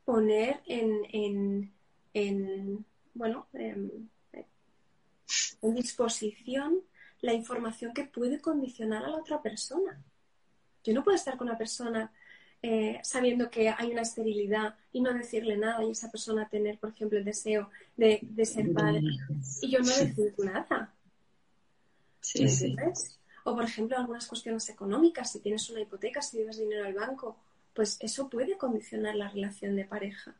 poner 0.04 0.60
en, 0.66 1.72
en, 2.12 2.84
bueno, 3.14 3.48
en, 3.52 4.11
disposición 5.70 6.80
la 7.20 7.32
información 7.32 7.94
que 7.94 8.04
puede 8.04 8.40
condicionar 8.40 9.04
a 9.04 9.08
la 9.08 9.16
otra 9.16 9.40
persona. 9.40 10.02
Yo 10.82 10.92
no 10.92 11.04
puedo 11.04 11.16
estar 11.16 11.36
con 11.36 11.48
una 11.48 11.56
persona 11.56 12.12
eh, 12.60 13.00
sabiendo 13.02 13.50
que 13.50 13.68
hay 13.68 13.90
una 13.90 14.02
esterilidad 14.02 14.76
y 14.92 15.00
no 15.00 15.12
decirle 15.14 15.56
nada 15.56 15.84
y 15.84 15.90
esa 15.90 16.10
persona 16.10 16.48
tener, 16.48 16.78
por 16.78 16.90
ejemplo, 16.90 17.18
el 17.18 17.24
deseo 17.24 17.70
de, 17.96 18.20
de 18.22 18.44
ser 18.44 18.72
padre 18.72 19.02
y 19.60 19.70
yo 19.70 19.78
no 19.80 19.96
decir 19.96 20.34
nada. 20.38 20.92
Sí, 22.20 22.48
sí. 22.48 22.76
O, 23.44 23.54
por 23.54 23.64
ejemplo, 23.64 23.98
algunas 23.98 24.26
cuestiones 24.26 24.68
económicas, 24.68 25.32
si 25.32 25.40
tienes 25.40 25.68
una 25.70 25.80
hipoteca, 25.80 26.22
si 26.22 26.38
debes 26.38 26.58
dinero 26.58 26.86
al 26.86 26.94
banco, 26.94 27.36
pues 27.74 27.96
eso 28.00 28.28
puede 28.28 28.56
condicionar 28.56 29.16
la 29.16 29.28
relación 29.28 29.74
de 29.74 29.84
pareja. 29.84 30.36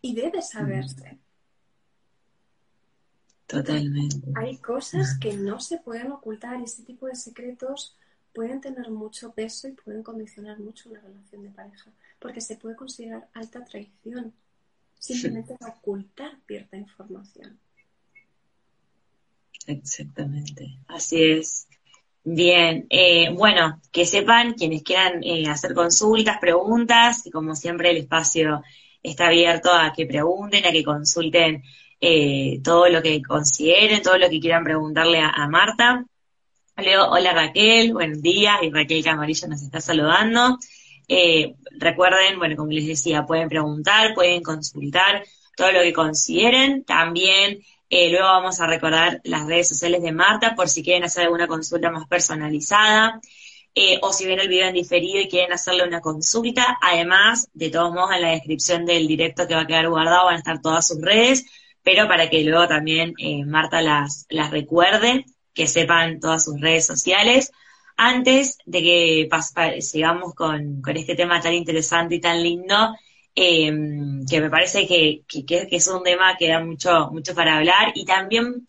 Y 0.00 0.14
debe 0.14 0.42
saberse. 0.42 1.18
Totalmente. 3.50 4.32
Hay 4.36 4.58
cosas 4.58 5.18
que 5.18 5.36
no 5.36 5.58
se 5.58 5.78
pueden 5.78 6.12
ocultar 6.12 6.60
y 6.60 6.64
ese 6.64 6.84
tipo 6.84 7.06
de 7.06 7.16
secretos 7.16 7.96
pueden 8.32 8.60
tener 8.60 8.90
mucho 8.90 9.32
peso 9.32 9.66
y 9.66 9.72
pueden 9.72 10.04
condicionar 10.04 10.58
mucho 10.60 10.88
una 10.88 11.00
relación 11.00 11.42
de 11.42 11.50
pareja, 11.50 11.90
porque 12.20 12.40
se 12.40 12.56
puede 12.56 12.76
considerar 12.76 13.28
alta 13.34 13.64
traición 13.64 14.32
simplemente 14.98 15.56
ocultar 15.66 16.32
cierta 16.46 16.76
información. 16.76 17.58
Exactamente, 19.66 20.78
así 20.86 21.22
es. 21.22 21.66
Bien, 22.22 22.86
eh, 22.90 23.30
bueno, 23.32 23.80
que 23.90 24.04
sepan 24.04 24.52
quienes 24.52 24.82
quieran 24.82 25.24
eh, 25.24 25.48
hacer 25.48 25.74
consultas, 25.74 26.38
preguntas, 26.38 27.26
y 27.26 27.30
como 27.30 27.56
siempre 27.56 27.90
el 27.90 27.96
espacio 27.96 28.62
está 29.02 29.28
abierto 29.28 29.72
a 29.72 29.92
que 29.92 30.06
pregunten, 30.06 30.66
a 30.66 30.70
que 30.70 30.84
consulten 30.84 31.62
eh, 32.00 32.60
todo 32.64 32.88
lo 32.88 33.02
que 33.02 33.22
consideren, 33.22 34.02
todo 34.02 34.18
lo 34.18 34.28
que 34.30 34.40
quieran 34.40 34.64
preguntarle 34.64 35.20
a, 35.20 35.46
Marta. 35.48 36.04
Leo, 36.76 37.10
hola 37.10 37.32
Raquel, 37.32 37.92
buen 37.92 38.22
día, 38.22 38.58
y 38.62 38.70
Raquel 38.70 39.04
Camarillo 39.04 39.48
nos 39.48 39.62
está 39.62 39.80
saludando. 39.80 40.58
recuerden, 41.78 42.38
bueno, 42.38 42.56
como 42.56 42.72
les 42.72 42.86
decía, 42.86 43.26
pueden 43.26 43.48
preguntar, 43.48 44.14
pueden 44.14 44.42
consultar 44.42 45.24
todo 45.56 45.72
lo 45.72 45.82
que 45.82 45.92
consideren. 45.92 46.84
También 46.84 47.60
eh, 47.90 48.08
luego 48.10 48.26
vamos 48.26 48.60
a 48.60 48.66
recordar 48.66 49.20
las 49.24 49.46
redes 49.46 49.68
sociales 49.68 50.00
de 50.02 50.12
Marta 50.12 50.54
por 50.54 50.68
si 50.68 50.82
quieren 50.82 51.04
hacer 51.04 51.24
alguna 51.24 51.48
consulta 51.48 51.90
más 51.90 52.06
personalizada. 52.06 53.20
Eh, 53.74 54.00
o 54.02 54.12
si 54.12 54.26
ven 54.26 54.40
el 54.40 54.48
video 54.48 54.66
en 54.66 54.74
diferido 54.74 55.20
y 55.20 55.28
quieren 55.28 55.52
hacerle 55.52 55.84
una 55.84 56.00
consulta. 56.00 56.78
Además, 56.82 57.48
de 57.52 57.70
todos 57.70 57.92
modos, 57.92 58.16
en 58.16 58.22
la 58.22 58.30
descripción 58.30 58.84
del 58.84 59.06
directo 59.06 59.46
que 59.46 59.54
va 59.54 59.60
a 59.62 59.66
quedar 59.66 59.88
guardado 59.88 60.26
van 60.26 60.36
a 60.36 60.38
estar 60.38 60.60
todas 60.60 60.88
sus 60.88 61.00
redes, 61.00 61.46
pero 61.82 62.08
para 62.08 62.28
que 62.30 62.44
luego 62.44 62.68
también 62.68 63.14
eh, 63.18 63.44
Marta 63.44 63.80
las, 63.82 64.26
las 64.28 64.50
recuerde, 64.50 65.24
que 65.54 65.66
sepan 65.66 66.20
todas 66.20 66.44
sus 66.44 66.60
redes 66.60 66.86
sociales. 66.86 67.52
Antes 67.96 68.58
de 68.64 68.82
que 68.82 69.80
sigamos 69.80 70.34
con, 70.34 70.80
con 70.80 70.96
este 70.96 71.14
tema 71.14 71.40
tan 71.40 71.54
interesante 71.54 72.14
y 72.14 72.20
tan 72.20 72.42
lindo, 72.42 72.94
Em, 73.34 74.26
que 74.26 74.40
me 74.40 74.50
parece 74.50 74.86
que, 74.86 75.24
es 75.70 75.88
un 75.88 76.02
tema 76.02 76.36
que 76.36 76.48
da 76.48 76.62
mucho, 76.62 77.10
mucho 77.12 77.34
para 77.34 77.56
hablar 77.58 77.92
y 77.94 78.04
también, 78.04 78.66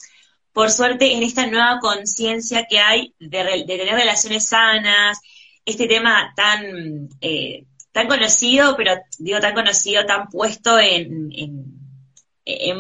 por 0.54 0.70
suerte, 0.70 1.14
en 1.14 1.24
esta 1.24 1.48
nueva 1.48 1.80
conciencia 1.82 2.66
que 2.70 2.80
hay 2.80 3.14
de, 3.20 3.66
tener 3.68 3.96
relaciones 3.96 4.48
sanas, 4.48 5.20
este 5.66 5.88
tema 5.88 6.34
tan, 6.36 7.10
eh, 7.22 7.66
tan 7.92 8.08
conocido, 8.08 8.76
pero 8.78 8.94
digo 9.20 9.40
tan 9.40 9.56
conocido, 9.56 10.06
tan 10.06 10.30
puesto 10.30 10.80
en, 10.80 11.32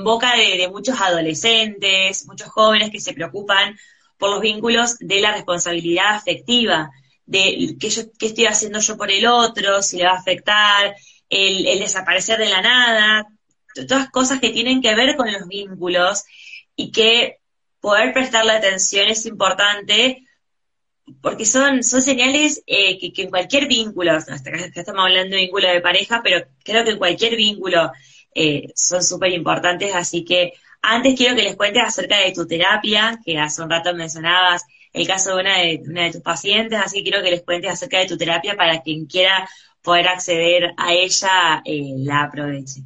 boca 0.03 0.36
de, 0.36 0.67
muchos 0.69 0.99
adolescentes, 0.99 2.25
muchos 2.25 2.49
jóvenes 2.49 2.89
que 2.91 2.99
se 2.99 3.13
preocupan 3.13 3.77
por 4.17 4.29
los 4.29 4.41
vínculos 4.41 4.97
de 4.99 5.19
la 5.21 5.31
responsabilidad 5.31 6.15
afectiva, 6.15 6.91
de 7.25 7.75
qué, 7.79 7.89
yo, 7.89 8.03
qué 8.17 8.27
estoy 8.27 8.45
haciendo 8.45 8.79
yo 8.79 8.97
por 8.97 9.10
el 9.12 9.25
otro, 9.25 9.81
si 9.81 9.97
le 9.97 10.05
va 10.05 10.12
a 10.12 10.19
afectar, 10.19 10.95
el, 11.29 11.79
desaparecer 11.79 12.38
de 12.38 12.49
la 12.49 12.62
nada, 12.62 13.27
todas 13.88 14.10
cosas 14.10 14.39
que 14.39 14.49
tienen 14.49 14.81
que 14.81 14.93
ver 14.95 15.15
con 15.15 15.31
los 15.31 15.47
vínculos 15.47 16.23
y 16.75 16.91
que 16.91 17.38
poder 17.79 18.13
prestarle 18.13 18.51
atención 18.51 19.07
es 19.07 19.25
importante 19.25 20.25
porque 21.21 21.45
son, 21.45 21.84
son 21.84 22.01
señales 22.01 22.63
eh, 22.67 22.99
que, 22.99 23.21
en 23.23 23.29
cualquier 23.29 23.67
vínculo, 23.67 24.12
hasta 24.12 24.36
acá 24.36 24.69
estamos 24.73 25.01
hablando 25.01 25.36
de 25.36 25.43
vínculo 25.43 25.67
de 25.67 25.81
pareja, 25.81 26.21
pero 26.23 26.45
creo 26.63 26.84
que 26.84 26.91
en 26.91 26.97
cualquier 26.97 27.36
vínculo 27.36 27.91
eh, 28.33 28.71
son 28.75 29.03
súper 29.03 29.31
importantes, 29.31 29.93
así 29.93 30.23
que 30.23 30.53
antes 30.81 31.15
quiero 31.15 31.35
que 31.35 31.43
les 31.43 31.55
cuentes 31.55 31.83
acerca 31.83 32.17
de 32.19 32.31
tu 32.31 32.47
terapia, 32.47 33.19
que 33.23 33.37
hace 33.37 33.61
un 33.61 33.69
rato 33.69 33.93
mencionabas 33.93 34.63
el 34.93 35.07
caso 35.07 35.35
de 35.35 35.41
una 35.41 35.57
de, 35.57 35.83
una 35.87 36.03
de 36.03 36.11
tus 36.11 36.21
pacientes, 36.21 36.79
así 36.79 36.97
que 36.97 37.09
quiero 37.09 37.23
que 37.23 37.31
les 37.31 37.43
cuentes 37.43 37.71
acerca 37.71 37.99
de 37.99 38.07
tu 38.07 38.17
terapia 38.17 38.55
para 38.55 38.81
quien 38.81 39.05
quiera 39.05 39.47
poder 39.81 40.07
acceder 40.07 40.73
a 40.77 40.93
ella 40.93 41.61
eh, 41.65 41.93
la 41.97 42.23
aproveche. 42.23 42.81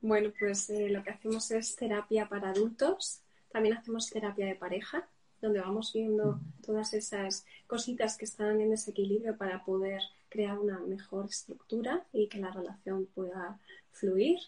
Bueno, 0.00 0.32
pues 0.38 0.70
eh, 0.70 0.88
lo 0.88 1.02
que 1.02 1.10
hacemos 1.10 1.50
es 1.50 1.74
terapia 1.76 2.28
para 2.28 2.50
adultos, 2.50 3.20
también 3.50 3.76
hacemos 3.76 4.08
terapia 4.10 4.46
de 4.46 4.54
pareja, 4.54 5.08
donde 5.40 5.60
vamos 5.60 5.92
viendo 5.92 6.40
todas 6.64 6.94
esas 6.94 7.44
cositas 7.66 8.16
que 8.16 8.24
están 8.24 8.60
en 8.60 8.70
desequilibrio 8.70 9.36
para 9.36 9.64
poder 9.64 10.00
crear 10.28 10.58
una 10.58 10.78
mejor 10.80 11.26
estructura 11.26 12.04
y 12.12 12.28
que 12.28 12.38
la 12.38 12.50
relación 12.50 13.06
pueda 13.06 13.58
fluir. 13.98 14.38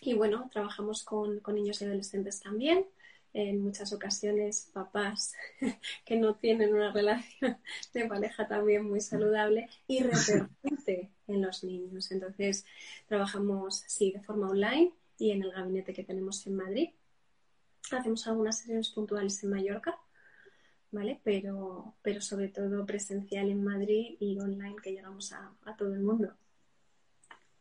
Y 0.00 0.14
bueno, 0.14 0.48
trabajamos 0.52 1.04
con, 1.04 1.40
con 1.40 1.54
niños 1.54 1.80
y 1.80 1.84
adolescentes 1.84 2.40
también 2.40 2.86
en 3.34 3.62
muchas 3.62 3.92
ocasiones 3.92 4.70
papás 4.72 5.34
que 6.04 6.16
no 6.16 6.34
tienen 6.34 6.74
una 6.74 6.92
relación 6.92 7.56
de 7.94 8.06
pareja 8.06 8.46
también 8.46 8.88
muy 8.88 9.00
saludable 9.00 9.68
y 9.86 10.02
repercute 10.02 11.10
en 11.26 11.42
los 11.42 11.64
niños. 11.64 12.10
Entonces, 12.10 12.64
trabajamos, 13.06 13.84
sí, 13.86 14.12
de 14.12 14.20
forma 14.20 14.48
online 14.48 14.92
y 15.18 15.30
en 15.30 15.42
el 15.42 15.52
gabinete 15.52 15.92
que 15.92 16.04
tenemos 16.04 16.46
en 16.46 16.56
Madrid. 16.56 16.90
Hacemos 17.90 18.26
algunas 18.26 18.58
sesiones 18.58 18.90
puntuales 18.90 19.42
en 19.42 19.50
Mallorca, 19.50 19.98
¿vale? 20.90 21.20
Pero, 21.24 21.94
pero 22.02 22.20
sobre 22.20 22.48
todo 22.48 22.86
presencial 22.86 23.50
en 23.50 23.64
Madrid 23.64 24.16
y 24.20 24.38
online 24.38 24.76
que 24.82 24.92
llegamos 24.92 25.32
a, 25.32 25.52
a 25.64 25.76
todo 25.76 25.94
el 25.94 26.00
mundo. 26.00 26.34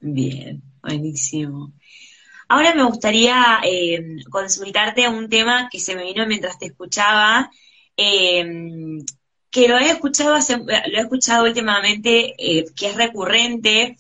Bien, 0.02 0.62
buenísimo. 0.82 1.74
Ahora 2.50 2.76
me 2.76 2.84
gustaría 2.84 3.62
eh, 3.64 4.18
consultarte 4.32 5.08
un 5.10 5.30
tema 5.30 5.70
que 5.72 5.80
se 5.80 5.96
me 5.96 6.04
vino 6.06 6.26
mientras 6.28 6.60
te 6.60 6.68
escuchaba, 6.68 7.52
eh, 7.98 8.46
que 9.52 9.68
lo 9.68 9.78
he 9.78 9.90
escuchado, 9.92 10.38
lo 10.60 10.98
he 10.98 11.02
escuchado 11.02 11.46
últimamente, 11.46 12.36
eh, 12.38 12.66
que 12.76 12.88
es 12.90 12.96
recurrente 12.98 13.98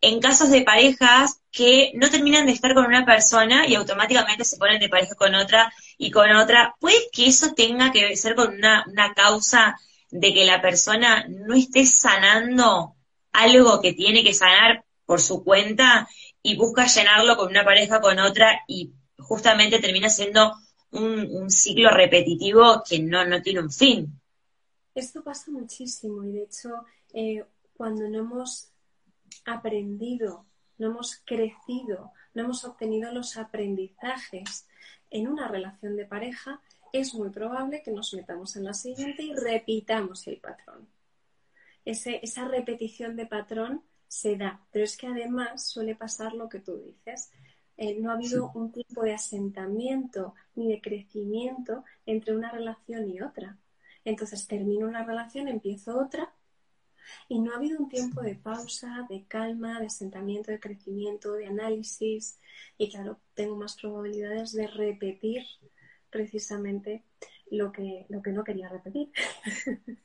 en 0.00 0.20
casos 0.20 0.50
de 0.50 0.62
parejas 0.62 1.40
que 1.52 1.92
no 1.96 2.10
terminan 2.10 2.46
de 2.46 2.52
estar 2.52 2.74
con 2.74 2.86
una 2.86 3.06
persona 3.06 3.66
y 3.68 3.74
automáticamente 3.76 4.44
se 4.44 4.58
ponen 4.58 4.80
de 4.80 4.88
pareja 4.90 5.14
con 5.16 5.34
otra 5.34 5.72
y 5.98 6.10
con 6.10 6.30
otra. 6.32 6.76
¿Puede 6.80 6.98
que 7.12 7.26
eso 7.28 7.54
tenga 7.54 7.92
que 7.92 8.16
ser 8.16 8.34
con 8.36 8.54
una, 8.54 8.84
una 8.88 9.14
causa 9.14 9.76
de 10.10 10.34
que 10.34 10.44
la 10.44 10.62
persona 10.62 11.26
no 11.28 11.54
esté 11.54 11.86
sanando 11.86 12.94
algo 13.32 13.80
que 13.80 13.92
tiene 13.94 14.24
que 14.24 14.34
sanar 14.34 14.84
por 15.08 15.22
su 15.22 15.42
cuenta 15.42 16.06
y 16.42 16.54
busca 16.58 16.84
llenarlo 16.84 17.34
con 17.38 17.48
una 17.48 17.64
pareja, 17.64 17.98
con 17.98 18.18
otra, 18.18 18.60
y 18.68 18.92
justamente 19.18 19.78
termina 19.78 20.10
siendo 20.10 20.52
un, 20.90 21.50
ciclo 21.50 21.88
repetitivo 21.88 22.82
que 22.86 22.98
no, 22.98 23.24
no 23.24 23.40
tiene 23.40 23.60
un 23.60 23.72
fin. 23.72 24.20
Esto 24.94 25.24
pasa 25.24 25.50
muchísimo 25.50 26.24
y 26.24 26.32
de 26.32 26.42
hecho 26.42 26.68
eh, 27.14 27.42
cuando 27.72 28.06
no 28.06 28.18
hemos 28.18 28.68
aprendido, 29.46 30.44
no 30.76 30.88
hemos 30.88 31.22
crecido, 31.24 32.12
no 32.34 32.42
hemos 32.42 32.66
obtenido 32.66 33.10
los 33.10 33.38
aprendizajes 33.38 34.66
en 35.08 35.26
una 35.26 35.48
relación 35.48 35.96
de 35.96 36.04
pareja, 36.04 36.60
es 36.92 37.14
muy 37.14 37.30
probable 37.30 37.82
que 37.82 37.92
nos 37.92 38.12
metamos 38.12 38.56
en 38.56 38.64
la 38.64 38.74
siguiente 38.74 39.22
y 39.22 39.32
repitamos 39.32 40.26
el 40.26 40.36
patrón. 40.36 40.86
esa 41.86 42.44
repetición 42.46 43.16
de 43.16 43.24
patrón 43.24 43.87
se 44.08 44.36
da, 44.36 44.66
pero 44.72 44.84
es 44.84 44.96
que 44.96 45.06
además 45.06 45.68
suele 45.68 45.94
pasar 45.94 46.32
lo 46.32 46.48
que 46.48 46.60
tú 46.60 46.78
dices. 46.78 47.30
Eh, 47.76 48.00
no 48.00 48.10
ha 48.10 48.14
habido 48.14 48.50
un 48.54 48.72
tiempo 48.72 49.02
de 49.02 49.14
asentamiento 49.14 50.34
ni 50.56 50.68
de 50.68 50.80
crecimiento 50.80 51.84
entre 52.06 52.34
una 52.34 52.50
relación 52.50 53.08
y 53.08 53.20
otra. 53.20 53.56
Entonces 54.04 54.48
termino 54.48 54.88
una 54.88 55.04
relación, 55.04 55.46
empiezo 55.48 55.98
otra 55.98 56.32
y 57.28 57.38
no 57.38 57.52
ha 57.52 57.56
habido 57.56 57.78
un 57.78 57.88
tiempo 57.88 58.22
de 58.22 58.34
pausa, 58.34 59.06
de 59.08 59.24
calma, 59.26 59.80
de 59.80 59.86
asentamiento, 59.86 60.50
de 60.50 60.60
crecimiento, 60.60 61.32
de 61.34 61.46
análisis 61.46 62.38
y 62.76 62.90
claro, 62.90 63.20
tengo 63.34 63.56
más 63.56 63.76
probabilidades 63.76 64.52
de 64.52 64.66
repetir 64.66 65.42
precisamente 66.10 67.04
lo 67.50 67.70
que, 67.72 68.06
lo 68.08 68.22
que 68.22 68.32
no 68.32 68.44
quería 68.44 68.68
repetir. 68.68 69.10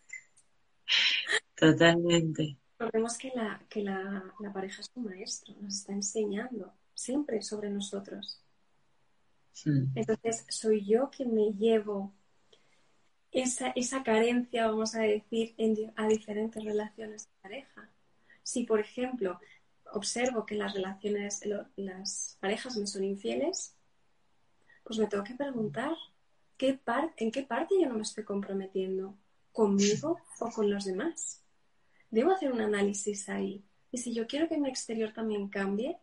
Totalmente. 1.56 2.58
Vemos 2.92 3.18
que, 3.18 3.32
la, 3.36 3.62
que 3.70 3.84
la, 3.84 4.34
pareja 4.54 4.82
es 4.82 4.90
un 4.96 5.06
maestro, 5.06 5.54
nos 5.62 5.76
está 5.76 5.94
enseñando 5.94 6.74
siempre 6.94 7.42
sobre 7.42 7.70
nosotros. 7.70 8.42
Entonces, 9.96 10.46
soy 10.50 10.84
yo 10.86 11.10
quien 11.10 11.34
me 11.34 11.52
llevo 11.54 12.12
esa, 13.32 13.70
esa 13.76 14.04
carencia, 14.04 14.68
vamos 14.68 14.96
a 14.96 15.02
decir, 15.02 15.56
a 15.96 16.08
diferentes 16.08 16.64
relaciones 16.64 17.26
de 17.26 17.32
pareja. 17.42 17.90
Si, 18.42 18.64
por 18.64 18.80
ejemplo, 18.80 19.40
observo 19.92 20.46
que 20.46 20.56
las 20.56 20.74
relaciones, 20.74 21.42
las 21.76 22.38
parejas 22.40 22.78
me 22.78 22.88
son 22.88 23.04
infieles, 23.04 23.76
pues 24.84 25.00
me 25.00 25.08
tengo 25.08 25.24
que 25.24 25.36
preguntar 25.36 25.96
¿qué 26.58 26.80
en 27.18 27.32
qué 27.32 27.44
parte 27.44 27.76
yo 27.80 27.88
no 27.88 27.96
me 27.96 28.02
estoy 28.02 28.24
comprometiendo, 28.24 29.18
conmigo 29.52 30.20
o 30.40 30.50
con 30.50 30.70
los 30.70 30.86
demás. 30.86 31.43
Debo 32.14 32.30
hacer 32.30 32.52
un 32.52 32.62
análisis 32.62 33.28
ahí. 33.28 33.66
Y 33.92 33.98
si 33.98 34.14
yo 34.14 34.28
quiero 34.28 34.48
que 34.48 34.60
mi 34.60 34.70
exterior 34.70 35.12
también 35.14 35.50
cambie, 35.50 35.98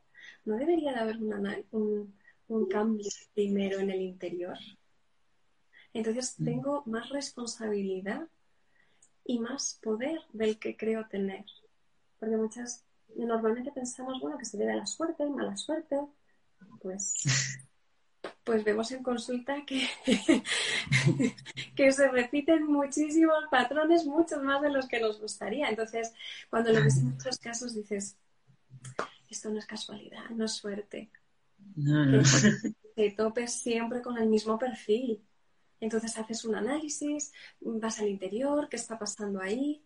¿no 0.45 0.57
debería 0.57 0.93
de 0.93 0.99
haber 0.99 1.19
un, 1.19 2.13
un 2.49 2.67
cambio 2.69 3.09
primero 3.33 3.79
en 3.79 3.91
el 3.91 4.01
interior? 4.01 4.59
Entonces 5.95 6.35
mm. 6.41 6.45
tengo 6.45 6.83
más 6.87 7.11
responsabilidad 7.11 8.27
y 9.25 9.39
más 9.39 9.79
poder 9.81 10.19
del 10.33 10.59
que 10.59 10.77
creo 10.77 11.07
tener. 11.07 11.45
Porque 12.19 12.37
muchas, 12.37 12.85
normalmente 13.15 13.71
pensamos, 13.71 14.21
bueno, 14.21 14.37
que 14.37 14.47
se 14.47 14.59
debe 14.59 14.73
a 14.73 14.77
la 14.79 14.87
suerte, 14.87 15.25
mala 15.31 15.57
suerte. 15.57 15.97
Pues, 16.83 17.15
pues 18.51 18.65
vemos 18.65 18.91
en 18.91 19.05
consulta 19.05 19.65
que, 19.65 19.87
que 21.77 21.93
se 21.93 22.09
repiten 22.09 22.67
muchísimos 22.67 23.45
patrones, 23.49 24.05
muchos 24.05 24.43
más 24.43 24.61
de 24.61 24.71
los 24.71 24.89
que 24.89 24.99
nos 24.99 25.21
gustaría. 25.21 25.69
Entonces, 25.69 26.13
cuando 26.49 26.73
lo 26.73 26.83
ves 26.83 26.97
en 26.97 27.13
otros 27.13 27.39
casos, 27.39 27.77
dices, 27.77 28.17
esto 29.29 29.51
no 29.51 29.61
es 29.61 29.67
casualidad, 29.67 30.31
no 30.31 30.47
es 30.47 30.53
suerte. 30.55 31.13
No, 31.77 32.25
Que 32.25 32.75
te 32.97 33.11
topes 33.13 33.53
siempre 33.53 34.03
con 34.03 34.19
el 34.19 34.29
mismo 34.29 34.59
perfil. 34.59 35.23
Entonces 35.79 36.19
haces 36.19 36.45
un 36.45 36.57
análisis, 36.57 37.33
vas 37.61 38.01
al 38.01 38.09
interior, 38.09 38.69
qué 38.69 38.79
está 38.79 38.99
pasando 38.99 39.41
ahí, 39.41 39.81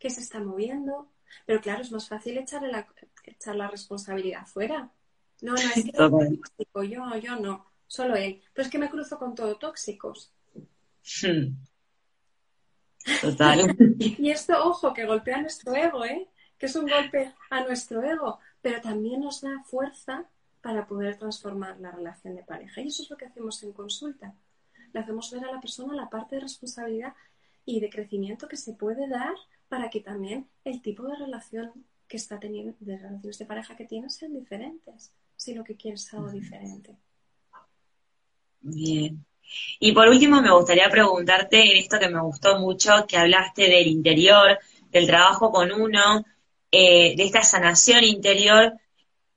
qué 0.00 0.10
se 0.10 0.22
está 0.22 0.40
moviendo. 0.40 1.08
Pero 1.46 1.60
claro, 1.60 1.82
es 1.82 1.92
más 1.92 2.08
fácil 2.08 2.36
echarle 2.36 2.72
la, 2.72 2.84
echar 3.22 3.54
la 3.54 3.68
responsabilidad 3.68 4.44
fuera. 4.44 4.90
No, 5.40 5.52
no, 5.52 5.58
es 5.60 5.84
que 5.84 5.92
yo, 6.88 7.16
yo 7.16 7.36
no, 7.36 7.67
solo 7.88 8.14
él. 8.14 8.40
Pero 8.54 8.64
es 8.64 8.70
que 8.70 8.78
me 8.78 8.88
cruzo 8.88 9.18
con 9.18 9.34
todo 9.34 9.56
tóxicos. 9.56 10.32
Hmm. 11.22 11.56
Total. 13.20 13.76
y 13.98 14.30
esto, 14.30 14.54
ojo, 14.64 14.94
que 14.94 15.06
golpea 15.06 15.40
nuestro 15.40 15.74
ego, 15.74 16.04
¿eh? 16.04 16.28
Que 16.56 16.66
es 16.66 16.76
un 16.76 16.88
golpe 16.88 17.34
a 17.50 17.64
nuestro 17.64 18.02
ego, 18.04 18.38
pero 18.62 18.80
también 18.80 19.20
nos 19.20 19.40
da 19.40 19.64
fuerza 19.64 20.28
para 20.60 20.86
poder 20.86 21.18
transformar 21.18 21.80
la 21.80 21.90
relación 21.90 22.36
de 22.36 22.44
pareja. 22.44 22.80
Y 22.80 22.88
eso 22.88 23.02
es 23.02 23.10
lo 23.10 23.16
que 23.16 23.26
hacemos 23.26 23.60
en 23.64 23.72
consulta 23.72 24.34
le 24.92 25.00
hacemos 25.00 25.30
ver 25.30 25.44
a 25.44 25.52
la 25.52 25.60
persona 25.60 25.94
la 25.94 26.10
parte 26.10 26.36
de 26.36 26.42
responsabilidad 26.42 27.14
y 27.64 27.80
de 27.80 27.90
crecimiento 27.90 28.48
que 28.48 28.56
se 28.56 28.72
puede 28.72 29.08
dar 29.08 29.34
para 29.68 29.90
que 29.90 30.00
también 30.00 30.48
el 30.64 30.80
tipo 30.80 31.06
de 31.06 31.16
relación 31.16 31.72
que 32.06 32.16
está 32.16 32.40
teniendo, 32.40 32.74
de 32.80 32.96
relaciones 32.96 33.38
de 33.38 33.44
pareja 33.44 33.76
que 33.76 33.84
tiene 33.84 34.08
sean 34.08 34.34
diferentes, 34.34 35.12
si 35.36 35.54
lo 35.54 35.64
que 35.64 35.76
quieres 35.76 36.06
es 36.06 36.14
algo 36.14 36.30
diferente. 36.30 36.96
Bien. 38.60 39.24
Y 39.80 39.92
por 39.92 40.08
último, 40.08 40.42
me 40.42 40.52
gustaría 40.52 40.90
preguntarte 40.90 41.60
en 41.70 41.76
esto 41.76 41.98
que 41.98 42.08
me 42.08 42.20
gustó 42.20 42.58
mucho, 42.58 43.06
que 43.06 43.16
hablaste 43.16 43.62
del 43.62 43.86
interior, 43.86 44.58
del 44.90 45.06
trabajo 45.06 45.50
con 45.50 45.72
uno, 45.72 46.24
eh, 46.70 47.14
de 47.16 47.24
esta 47.24 47.42
sanación 47.42 48.04
interior, 48.04 48.74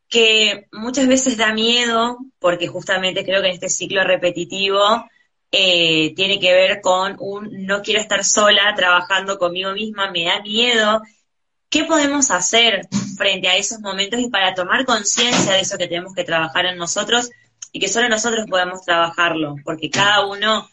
que 0.09 0.67
muchas 0.73 1.07
veces 1.07 1.37
da 1.37 1.53
miedo, 1.53 2.17
porque 2.39 2.67
justamente 2.67 3.23
creo 3.23 3.41
que 3.41 3.47
en 3.47 3.53
este 3.53 3.69
ciclo 3.69 4.03
repetitivo 4.03 5.05
eh, 5.51 6.13
tiene 6.15 6.39
que 6.39 6.53
ver 6.53 6.81
con 6.81 7.15
un 7.19 7.65
no 7.65 7.81
quiero 7.81 8.01
estar 8.01 8.23
sola 8.23 8.73
trabajando 8.75 9.37
conmigo 9.37 9.71
misma, 9.73 10.11
me 10.11 10.25
da 10.25 10.41
miedo. 10.41 11.01
¿Qué 11.69 11.85
podemos 11.85 12.31
hacer 12.31 12.87
frente 13.17 13.47
a 13.47 13.55
esos 13.55 13.79
momentos 13.79 14.19
y 14.19 14.29
para 14.29 14.53
tomar 14.53 14.85
conciencia 14.85 15.53
de 15.53 15.61
eso 15.61 15.77
que 15.77 15.87
tenemos 15.87 16.13
que 16.13 16.25
trabajar 16.25 16.65
en 16.65 16.77
nosotros 16.77 17.29
y 17.71 17.79
que 17.79 17.87
solo 17.87 18.09
nosotros 18.09 18.45
podemos 18.49 18.83
trabajarlo? 18.83 19.55
Porque 19.63 19.89
cada 19.89 20.25
uno 20.25 20.69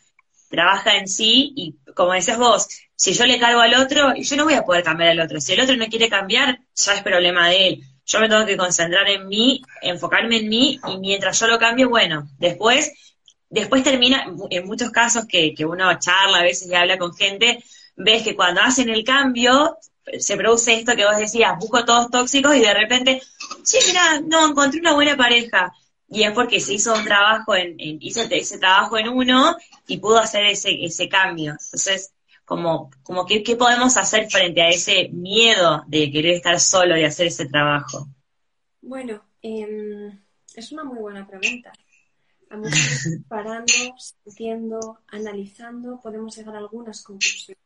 trabaja 0.49 0.97
en 0.97 1.09
sí 1.09 1.53
y 1.57 1.77
como 1.95 2.13
decías 2.13 2.39
vos, 2.39 2.69
si 2.97 3.13
yo 3.13 3.27
le 3.27 3.39
cargo 3.39 3.61
al 3.61 3.75
otro, 3.75 4.15
yo 4.15 4.37
no 4.37 4.45
voy 4.45 4.55
a 4.55 4.65
poder 4.65 4.83
cambiar 4.83 5.11
al 5.11 5.21
otro. 5.21 5.41
Si 5.41 5.53
el 5.53 5.61
otro 5.61 5.77
no 5.77 5.87
quiere 5.87 6.09
cambiar, 6.09 6.61
ya 6.75 6.95
es 6.95 7.03
problema 7.03 7.49
de 7.49 7.69
él. 7.69 7.83
Yo 8.07 8.21
me 8.21 8.29
tengo 8.29 8.47
que 8.47 8.57
concentrar 8.57 9.09
en 9.09 9.29
mí, 9.29 9.63
enfocarme 9.83 10.39
en 10.39 10.49
mí 10.49 10.81
y 10.89 10.99
mientras 10.99 11.39
yo 11.39 11.47
lo 11.47 11.59
cambio, 11.59 11.89
bueno, 11.89 12.29
después 12.39 12.93
después 13.51 13.83
termina, 13.83 14.27
en 14.51 14.67
muchos 14.67 14.91
casos 14.91 15.27
que, 15.27 15.55
que 15.55 15.65
uno 15.65 15.99
charla 15.99 16.39
a 16.39 16.43
veces 16.43 16.69
y 16.69 16.75
habla 16.75 16.99
con 16.99 17.15
gente, 17.15 17.63
ves 17.97 18.23
que 18.23 18.37
cuando 18.37 18.61
hacen 18.61 18.89
el 18.89 19.05
cambio, 19.05 19.79
se 20.19 20.37
produce 20.37 20.75
esto 20.75 20.97
que 20.97 21.05
vos 21.05 21.17
decías, 21.17 21.59
busco 21.59 21.85
todos 21.85 22.11
tóxicos 22.11 22.57
y 22.57 22.61
de 22.61 22.75
repente, 22.75 23.23
sí, 23.63 23.79
mira, 23.87 24.21
no, 24.21 24.49
encontré 24.49 24.81
una 24.81 24.95
buena 24.95 25.17
pareja. 25.17 25.73
Y 26.11 26.23
es 26.23 26.33
porque 26.33 26.61
se 26.61 26.75
hizo 26.75 26.95
un 26.95 27.05
trabajo 27.05 27.55
en, 27.55 27.77
hizo 27.79 28.23
ese 28.23 28.59
trabajo 28.59 28.97
en 28.97 29.09
uno 29.09 29.57
y 29.87 29.99
pudo 29.99 30.19
hacer 30.19 30.47
ese, 30.47 30.85
ese 30.85 31.09
cambio. 31.09 31.53
Entonces, 31.53 32.13
como, 32.49 32.91
como 33.03 33.27
que, 33.27 33.43
¿qué 33.43 33.57
podemos 33.57 33.97
hacer 33.99 34.31
frente 34.31 34.63
a 34.63 34.71
ese 34.71 35.11
miedo 35.11 35.85
de 35.87 36.11
querer 36.11 36.37
estar 36.37 36.59
solo 36.59 36.97
y 36.97 37.05
hacer 37.05 37.27
ese 37.27 37.47
trabajo? 37.47 38.09
Bueno, 38.81 39.23
em, 39.43 40.19
es 40.55 40.73
una 40.73 40.83
muy 40.85 40.99
buena 40.99 41.27
pregunta. 41.27 41.73
A 42.51 42.57
parando, 43.29 43.73
sintiendo, 44.25 45.01
analizando, 45.09 46.01
podemos 46.01 46.35
llegar 46.35 46.57
a 46.57 46.59
algunas 46.61 47.03
conclusiones. 47.03 47.63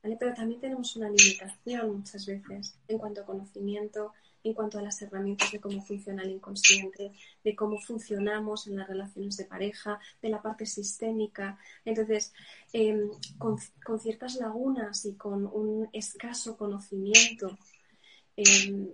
Pero 0.00 0.34
también 0.34 0.60
tenemos 0.60 0.96
una 0.96 1.10
limitación 1.10 1.98
muchas 1.98 2.24
veces 2.24 2.78
en 2.88 2.96
cuanto 2.96 3.20
a 3.20 3.26
conocimiento, 3.26 4.12
en 4.46 4.54
cuanto 4.54 4.78
a 4.78 4.82
las 4.82 5.00
herramientas 5.02 5.50
de 5.50 5.60
cómo 5.60 5.82
funciona 5.84 6.22
el 6.22 6.30
inconsciente, 6.30 7.12
de 7.42 7.56
cómo 7.56 7.78
funcionamos 7.80 8.66
en 8.66 8.76
las 8.76 8.88
relaciones 8.88 9.36
de 9.36 9.44
pareja, 9.44 9.98
de 10.22 10.28
la 10.28 10.40
parte 10.40 10.66
sistémica. 10.66 11.58
Entonces, 11.84 12.32
em, 12.72 13.10
con, 13.38 13.58
ciertas 13.98 14.36
lagunas 14.36 15.04
y 15.04 15.14
con 15.14 15.46
un 15.46 15.88
escaso 15.92 16.56
conocimiento, 16.56 17.58
em, 18.36 18.88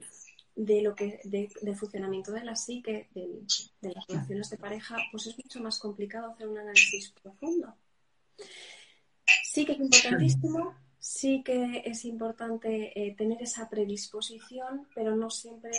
de 0.54 0.82
lo 0.82 0.94
que 0.94 1.20
del 1.24 1.76
funcionamiento 1.76 2.30
de 2.32 2.44
la 2.44 2.54
psique, 2.56 3.08
de, 3.14 3.94
las 3.94 4.06
relaciones 4.06 4.50
de 4.50 4.58
pareja, 4.58 4.96
pues 5.10 5.26
es 5.26 5.36
mucho 5.38 5.60
más 5.60 5.78
complicado 5.78 6.30
hacer 6.30 6.46
un 6.48 6.58
análisis 6.58 7.10
profundo. 7.22 7.74
Sí 9.44 9.64
que 9.64 9.72
es 9.72 9.80
importantísimo, 9.80 10.74
sí 11.02 11.42
que 11.42 11.82
es 11.84 12.04
importante 12.04 12.92
eh, 12.94 13.14
tener 13.16 13.42
esa 13.42 13.68
predisposición, 13.68 14.86
pero 14.94 15.16
no 15.16 15.30
siempre 15.30 15.72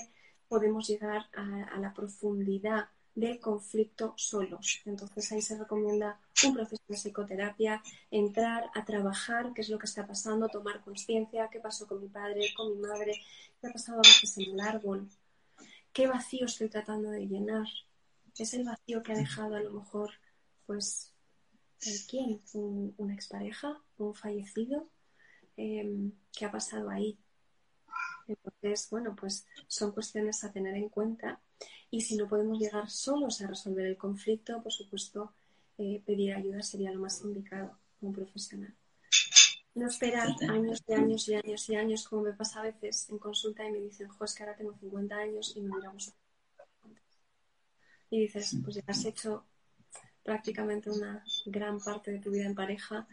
podemos 0.49 0.85
llegar 0.85 1.29
a 1.33 1.79
la 1.79 1.93
profundidad 1.93 2.89
del 3.15 3.39
conflicto 3.39 4.13
solos. 4.17 4.81
Entonces 4.85 5.31
ahí 5.31 5.41
se 5.41 5.57
recomienda 5.57 6.19
un 6.45 6.53
proceso 6.53 6.83
de 6.89 6.95
psicoterapia, 6.95 7.81
entrar 8.11 8.69
a 8.75 8.83
trabajar 8.83 9.53
qué 9.53 9.61
es 9.61 9.69
lo 9.69 9.79
que 9.79 9.85
está 9.85 10.05
pasando, 10.05 10.49
tomar 10.49 10.81
conciencia, 10.81 11.49
qué 11.49 11.59
pasó 11.59 11.87
con 11.87 12.01
mi 12.01 12.09
padre, 12.09 12.53
con 12.55 12.73
mi 12.73 12.79
madre, 12.85 13.21
qué 13.61 13.67
ha 13.67 13.71
pasado 13.71 13.99
a 13.99 14.01
veces 14.01 14.37
en 14.37 14.51
el 14.51 14.59
árbol, 14.59 15.07
qué 15.93 16.05
vacío 16.05 16.45
estoy 16.45 16.67
tratando 16.69 17.09
de 17.11 17.25
llenar. 17.25 17.67
Es 18.37 18.53
el 18.53 18.65
vacío 18.65 19.01
que 19.01 19.13
ha 19.13 19.17
dejado 19.17 19.55
a 19.55 19.61
lo 19.61 19.71
mejor, 19.71 20.11
pues, 20.65 21.13
¿el 21.81 21.97
quién? 22.09 22.41
¿Un, 22.53 22.93
una 22.97 23.13
expareja? 23.13 23.79
¿Un 23.97 24.13
fallecido? 24.13 24.89
Em, 25.57 26.11
¿Qué 26.31 26.45
ha 26.45 26.51
pasado 26.51 26.89
ahí? 26.89 27.17
Entonces, 28.27 28.87
bueno, 28.89 29.15
pues 29.15 29.45
son 29.67 29.91
cuestiones 29.91 30.43
a 30.43 30.51
tener 30.51 30.75
en 30.75 30.89
cuenta 30.89 31.39
y 31.91 32.01
si 32.01 32.15
no 32.15 32.27
podemos 32.27 32.59
llegar 32.59 32.89
solos 32.89 33.41
a 33.41 33.47
resolver 33.47 33.85
el 33.85 33.97
conflicto, 33.97 34.61
por 34.63 34.71
supuesto, 34.71 35.33
eh, 35.77 36.01
pedir 36.05 36.33
ayuda 36.33 36.61
sería 36.61 36.91
lo 36.91 36.99
más 36.99 37.21
indicado 37.23 37.77
como 37.99 38.13
profesional. 38.13 38.73
No 39.75 39.87
esperar 39.87 40.29
años 40.49 40.83
y 40.87 40.93
años 40.93 41.27
y 41.27 41.35
años 41.35 41.69
y 41.69 41.75
años, 41.75 42.07
como 42.07 42.23
me 42.23 42.33
pasa 42.33 42.59
a 42.59 42.63
veces 42.63 43.09
en 43.09 43.17
consulta 43.17 43.65
y 43.65 43.71
me 43.71 43.79
dicen, 43.79 44.07
jo, 44.07 44.25
es 44.25 44.33
que 44.33 44.43
ahora 44.43 44.55
tengo 44.55 44.75
50 44.77 45.15
años 45.15 45.53
y 45.55 45.61
no 45.61 45.75
miramos. 45.75 46.13
Y 48.11 48.21
dices, 48.21 48.55
pues 48.63 48.75
ya 48.75 48.83
has 48.85 49.05
hecho 49.05 49.45
prácticamente 50.23 50.91
una 50.91 51.23
gran 51.47 51.79
parte 51.79 52.11
de 52.11 52.19
tu 52.19 52.29
vida 52.29 52.45
en 52.45 52.55
pareja 52.55 53.07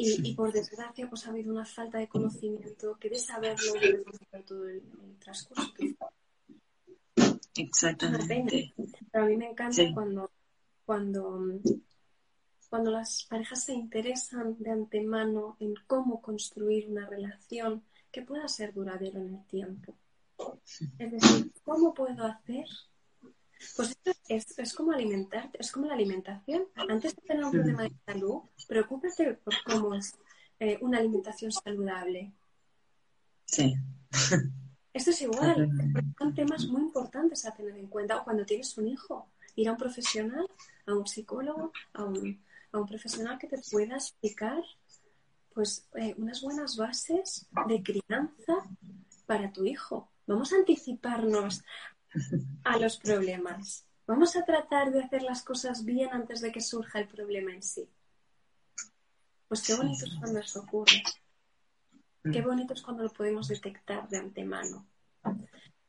y, 0.00 0.34
por 0.34 0.52
desgracia 0.52 1.08
pues 1.08 1.26
ha 1.26 1.30
habido 1.30 1.52
una 1.52 1.64
falta 1.64 1.98
de 1.98 2.08
conocimiento 2.08 2.96
que 3.00 3.10
de 3.10 3.18
saberlo 3.18 3.72
de 3.72 4.42
todo 4.46 4.68
el, 4.68 4.82
transcurso. 5.18 5.72
Exactamente. 7.56 8.72
Pero 9.10 9.24
a 9.24 9.26
mí 9.26 9.36
me 9.36 9.50
encanta 9.50 9.82
cuando, 9.92 10.30
cuando, 10.86 11.60
cuando 12.70 12.90
las 12.92 13.26
parejas 13.28 13.64
se 13.64 13.74
interesan 13.74 14.56
de 14.60 14.70
antemano 14.70 15.56
en 15.58 15.74
cómo 15.88 16.22
construir 16.22 16.88
una 16.88 17.08
relación 17.08 17.82
que 18.12 18.22
pueda 18.22 18.46
ser 18.46 18.72
duradero 18.72 19.18
en 19.20 19.34
el 19.34 19.46
tiempo. 19.46 19.96
Es 20.98 21.10
decir, 21.10 21.52
¿cómo 21.64 21.92
puedo 21.92 22.24
hacer 22.24 22.66
pues 23.76 23.96
esto 24.28 24.62
es, 24.62 24.74
como 24.74 24.92
alimentarte, 24.92 25.58
es 25.60 25.72
como 25.72 25.86
la 25.86 25.94
alimentación. 25.94 26.64
Antes 26.74 27.16
de 27.16 27.22
tener 27.22 27.44
un 27.44 27.50
problema 27.50 27.82
de 27.82 27.92
salud, 28.06 28.42
preocúpate 28.66 29.34
por 29.34 29.54
cómo 29.64 29.94
es 29.94 30.14
eh, 30.60 30.78
una 30.80 30.98
alimentación 30.98 31.52
saludable. 31.52 32.32
Sí. 33.44 33.74
Esto 34.92 35.10
es 35.10 35.22
igual. 35.22 35.70
Son 36.18 36.34
temas 36.34 36.66
muy 36.66 36.82
importantes 36.82 37.44
a 37.46 37.54
tener 37.54 37.76
en 37.76 37.88
cuenta. 37.88 38.16
O 38.16 38.24
cuando 38.24 38.44
tienes 38.44 38.76
un 38.78 38.88
hijo, 38.88 39.28
ir 39.56 39.68
a 39.68 39.72
un 39.72 39.78
profesional, 39.78 40.46
a 40.86 40.94
un 40.94 41.06
psicólogo, 41.06 41.72
a 41.92 42.04
un, 42.04 42.42
a 42.72 42.78
un 42.78 42.86
profesional 42.86 43.38
que 43.38 43.48
te 43.48 43.60
pueda 43.70 43.94
explicar 43.94 44.62
pues 45.54 45.88
eh, 45.96 46.14
unas 46.18 46.40
buenas 46.42 46.76
bases 46.76 47.48
de 47.66 47.82
crianza 47.82 48.54
para 49.26 49.52
tu 49.52 49.64
hijo. 49.64 50.08
Vamos 50.26 50.52
a 50.52 50.56
anticiparnos 50.56 51.64
a 52.64 52.78
los 52.78 52.96
problemas. 52.98 53.86
Vamos 54.06 54.36
a 54.36 54.44
tratar 54.44 54.90
de 54.90 55.02
hacer 55.02 55.22
las 55.22 55.42
cosas 55.42 55.84
bien 55.84 56.10
antes 56.12 56.40
de 56.40 56.50
que 56.50 56.60
surja 56.60 57.00
el 57.00 57.08
problema 57.08 57.52
en 57.52 57.62
sí. 57.62 57.88
Pues 59.48 59.66
qué 59.66 59.74
bonito 59.74 60.06
es 60.06 60.14
cuando 60.14 60.38
eso 60.38 60.60
ocurre. 60.60 61.02
Qué 62.32 62.42
bonito 62.42 62.74
es 62.74 62.82
cuando 62.82 63.02
lo 63.02 63.12
podemos 63.12 63.48
detectar 63.48 64.08
de 64.08 64.18
antemano. 64.18 64.86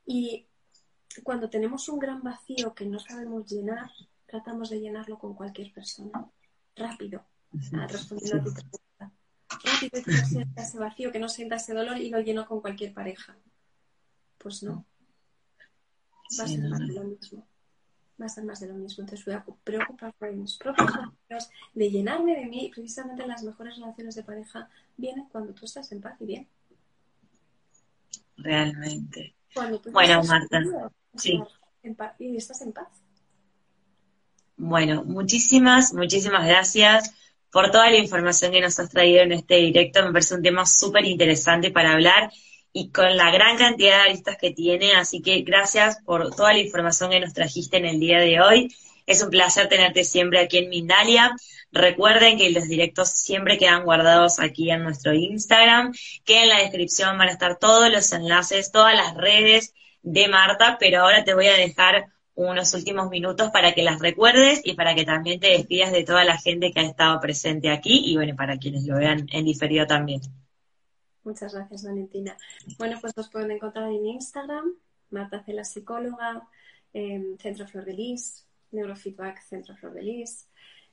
Y 0.05 0.47
cuando 1.23 1.49
tenemos 1.49 1.87
un 1.89 1.99
gran 1.99 2.21
vacío 2.21 2.73
que 2.73 2.85
no 2.85 2.99
sabemos 2.99 3.49
llenar, 3.49 3.89
tratamos 4.25 4.69
de 4.69 4.79
llenarlo 4.79 5.17
con 5.17 5.33
cualquier 5.33 5.71
persona. 5.73 6.29
Rápido. 6.75 7.25
Ah, 7.73 7.87
respondiendo 7.87 8.41
a 8.41 8.43
tu 8.43 8.53
pregunta. 8.53 9.11
Rápido 9.63 10.03
que 10.03 10.11
no 10.11 10.25
sienta 10.25 10.61
ese 10.61 10.77
vacío, 10.77 11.11
que 11.11 11.19
no 11.19 11.29
sienta 11.29 11.55
ese 11.55 11.73
dolor 11.73 11.97
y 11.97 12.09
lo 12.09 12.19
lleno 12.19 12.45
con 12.45 12.61
cualquier 12.61 12.93
pareja. 12.93 13.37
Pues 14.37 14.63
no 14.63 14.85
va 16.37 16.43
a 16.43 16.47
ser 16.47 16.69
más 16.69 16.79
de 16.79 16.87
lo 16.87 17.03
mismo. 17.03 17.47
Va 18.21 18.25
a 18.25 18.29
ser 18.29 18.43
más 18.43 18.59
de 18.59 18.67
lo 18.67 18.73
mismo. 18.75 19.03
Entonces 19.03 19.25
voy 19.25 19.35
a 19.35 19.45
preocuparme 19.63 20.13
por 20.19 20.33
mis 20.33 20.57
propios 20.57 21.49
de 21.73 21.89
llenarme 21.89 22.35
de 22.35 22.45
mí. 22.45 22.71
Precisamente 22.73 23.25
las 23.25 23.43
mejores 23.43 23.77
relaciones 23.77 24.15
de 24.15 24.23
pareja 24.23 24.69
vienen 24.97 25.25
cuando 25.31 25.53
tú 25.53 25.65
estás 25.65 25.91
en 25.91 26.01
paz 26.01 26.19
y 26.19 26.25
bien. 26.25 26.47
Realmente. 28.37 29.35
bueno, 29.91 30.23
Marta. 30.23 30.61
sí. 31.15 31.41
y 32.19 32.37
estás 32.37 32.61
en 32.61 32.73
paz. 32.73 32.87
Bueno, 34.57 35.05
muchísimas, 35.05 35.93
muchísimas 35.93 36.45
gracias 36.45 37.13
por 37.51 37.71
toda 37.71 37.89
la 37.89 37.97
información 37.97 38.51
que 38.51 38.61
nos 38.61 38.77
has 38.79 38.89
traído 38.89 39.21
en 39.21 39.31
este 39.31 39.55
directo. 39.55 40.05
Me 40.05 40.11
parece 40.11 40.35
un 40.35 40.43
tema 40.43 40.65
súper 40.65 41.05
interesante 41.05 41.71
para 41.71 41.93
hablar 41.93 42.31
y 42.73 42.91
con 42.91 43.17
la 43.17 43.31
gran 43.31 43.57
cantidad 43.57 44.03
de 44.03 44.09
aristas 44.09 44.37
que 44.37 44.51
tiene. 44.51 44.93
Así 44.93 45.21
que 45.21 45.41
gracias 45.41 45.99
por 46.05 46.33
toda 46.35 46.53
la 46.53 46.59
información 46.59 47.11
que 47.11 47.19
nos 47.19 47.33
trajiste 47.33 47.77
en 47.77 47.85
el 47.85 47.99
día 47.99 48.19
de 48.19 48.41
hoy. 48.41 48.75
Es 49.05 49.23
un 49.23 49.29
placer 49.29 49.67
tenerte 49.69 50.03
siempre 50.03 50.39
aquí 50.39 50.59
en 50.59 50.69
Mindalia. 50.69 51.35
Recuerden 51.71 52.37
que 52.37 52.49
los 52.51 52.67
directos 52.67 53.09
siempre 53.09 53.57
quedan 53.57 53.83
guardados 53.83 54.39
aquí 54.39 54.69
en 54.71 54.83
nuestro 54.83 55.13
Instagram, 55.13 55.93
que 56.25 56.43
en 56.43 56.49
la 56.49 56.59
descripción 56.59 57.17
van 57.17 57.29
a 57.29 57.31
estar 57.31 57.57
todos 57.57 57.91
los 57.91 58.11
enlaces, 58.11 58.71
todas 58.71 58.95
las 58.95 59.15
redes 59.15 59.73
de 60.01 60.27
Marta, 60.27 60.77
pero 60.79 61.01
ahora 61.01 61.23
te 61.23 61.33
voy 61.33 61.47
a 61.47 61.53
dejar 61.53 62.07
unos 62.35 62.73
últimos 62.73 63.09
minutos 63.09 63.49
para 63.51 63.73
que 63.73 63.83
las 63.83 63.99
recuerdes 63.99 64.61
y 64.63 64.73
para 64.73 64.95
que 64.95 65.05
también 65.05 65.39
te 65.39 65.47
despidas 65.47 65.91
de 65.91 66.03
toda 66.03 66.23
la 66.23 66.37
gente 66.37 66.71
que 66.71 66.79
ha 66.79 66.83
estado 66.83 67.19
presente 67.19 67.69
aquí 67.69 68.03
y 68.05 68.15
bueno, 68.15 68.35
para 68.35 68.57
quienes 68.57 68.85
lo 68.85 68.95
vean 68.97 69.27
en 69.31 69.45
diferido 69.45 69.85
también. 69.85 70.21
Muchas 71.29 71.53
gracias, 71.53 71.83
Valentina. 71.83 72.35
Bueno, 72.79 72.97
pues 72.99 73.15
nos 73.15 73.29
pueden 73.29 73.51
encontrar 73.51 73.91
en 73.91 74.03
Instagram, 74.03 74.73
Marta 75.11 75.43
Cela 75.43 75.63
Psicóloga, 75.63 76.49
en 76.91 77.37
Centro 77.37 77.67
Flor 77.67 77.85
de 77.85 77.93
Lis, 77.93 78.47
Neurofeedback 78.71 79.39
Centro 79.43 79.75
Flor 79.75 79.93
de 79.93 80.01
Lis, 80.01 80.47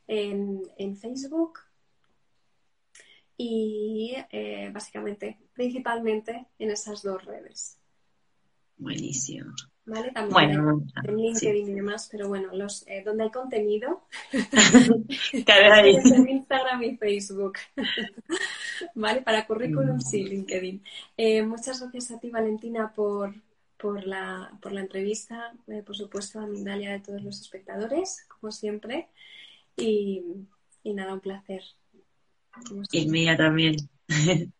en, 0.06 0.94
Facebook 0.98 1.60
y 3.38 4.14
eh, 4.30 4.70
básicamente, 4.74 5.38
principalmente 5.54 6.46
en 6.58 6.70
esas 6.70 7.02
dos 7.02 7.24
redes. 7.24 7.78
Buenísimo. 8.76 9.54
¿Vale? 9.86 10.12
También 10.12 10.32
bueno, 10.32 10.86
en 11.02 11.16
LinkedIn 11.16 11.70
y 11.70 11.74
demás, 11.74 12.08
pero 12.12 12.28
bueno, 12.28 12.52
los 12.52 12.86
eh, 12.88 13.02
donde 13.02 13.24
hay 13.24 13.30
contenido, 13.30 14.06
en 15.32 16.28
Instagram 16.28 16.82
y 16.82 16.96
Facebook. 16.98 17.54
¿Vale? 18.94 19.22
Para 19.22 19.46
currículum, 19.46 20.00
sí, 20.00 20.24
LinkedIn. 20.24 20.82
Eh, 21.16 21.42
muchas 21.42 21.80
gracias 21.80 22.10
a 22.10 22.20
ti, 22.20 22.30
Valentina, 22.30 22.92
por, 22.94 23.34
por, 23.76 24.06
la, 24.06 24.50
por 24.60 24.72
la 24.72 24.80
entrevista, 24.80 25.52
eh, 25.68 25.82
por 25.84 25.96
supuesto, 25.96 26.40
a 26.40 26.46
Mindalia 26.46 26.92
de 26.92 27.00
todos 27.00 27.22
los 27.22 27.40
espectadores, 27.40 28.26
como 28.28 28.52
siempre. 28.52 29.08
Y, 29.76 30.22
y 30.82 30.94
nada, 30.94 31.14
un 31.14 31.20
placer. 31.20 31.62
Y 32.90 33.08
mía 33.08 33.36
también. 33.36 33.76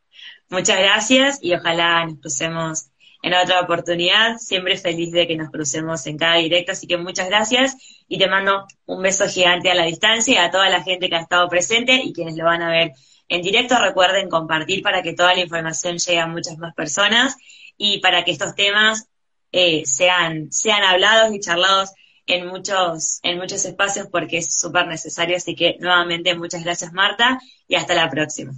Muchas 0.49 0.79
gracias 0.79 1.39
y 1.43 1.55
ojalá 1.55 2.07
nos 2.07 2.21
crucemos 2.21 2.91
en 3.23 3.35
otra 3.35 3.61
oportunidad. 3.61 4.39
Siempre 4.39 4.77
feliz 4.77 5.13
de 5.13 5.27
que 5.27 5.37
nos 5.37 5.51
crucemos 5.51 6.07
en 6.07 6.17
cada 6.17 6.37
directo, 6.37 6.73
así 6.73 6.87
que 6.87 6.97
muchas 6.97 7.29
gracias 7.29 7.77
y 8.09 8.19
te 8.19 8.29
mando 8.29 8.67
un 8.87 9.03
beso 9.03 9.27
gigante 9.27 9.71
a 9.71 9.75
la 9.75 9.85
distancia 9.85 10.35
y 10.35 10.37
a 10.37 10.51
toda 10.51 10.69
la 10.69 10.83
gente 10.83 11.09
que 11.09 11.17
ha 11.17 11.21
estado 11.21 11.49
presente 11.49 12.01
y 12.03 12.13
quienes 12.13 12.37
lo 12.37 12.45
van 12.45 12.63
a 12.63 12.71
ver 12.71 12.93
en 13.29 13.43
directo. 13.43 13.79
Recuerden 13.79 14.29
compartir 14.29 14.83
para 14.83 15.03
que 15.03 15.15
toda 15.15 15.35
la 15.35 15.41
información 15.41 15.99
llegue 15.99 16.21
a 16.21 16.27
muchas 16.27 16.59
más 16.59 16.75
personas 16.75 17.37
y 17.77 18.01
para 18.01 18.25
que 18.25 18.33
estos 18.33 18.55
temas 18.55 19.09
eh, 19.53 19.85
sean, 19.87 20.51
sean 20.53 20.83
hablados 20.83 21.35
y 21.35 21.41
charlados 21.41 21.93
en 22.27 22.47
muchos, 22.47 23.21
en 23.23 23.39
muchos 23.39 23.65
espacios 23.65 24.09
porque 24.11 24.39
es 24.39 24.55
súper 24.55 24.87
necesario. 24.87 25.37
Así 25.37 25.55
que 25.55 25.77
nuevamente 25.81 26.37
muchas 26.37 26.65
gracias 26.65 26.93
Marta 26.93 27.39
y 27.69 27.77
hasta 27.77 27.95
la 27.95 28.11
próxima. 28.11 28.53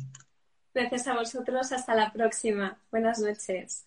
Gracias 0.74 1.08
a 1.08 1.14
vosotros, 1.14 1.72
hasta 1.72 1.94
la 1.94 2.12
próxima. 2.12 2.78
Buenas 2.90 3.18
noches. 3.18 3.86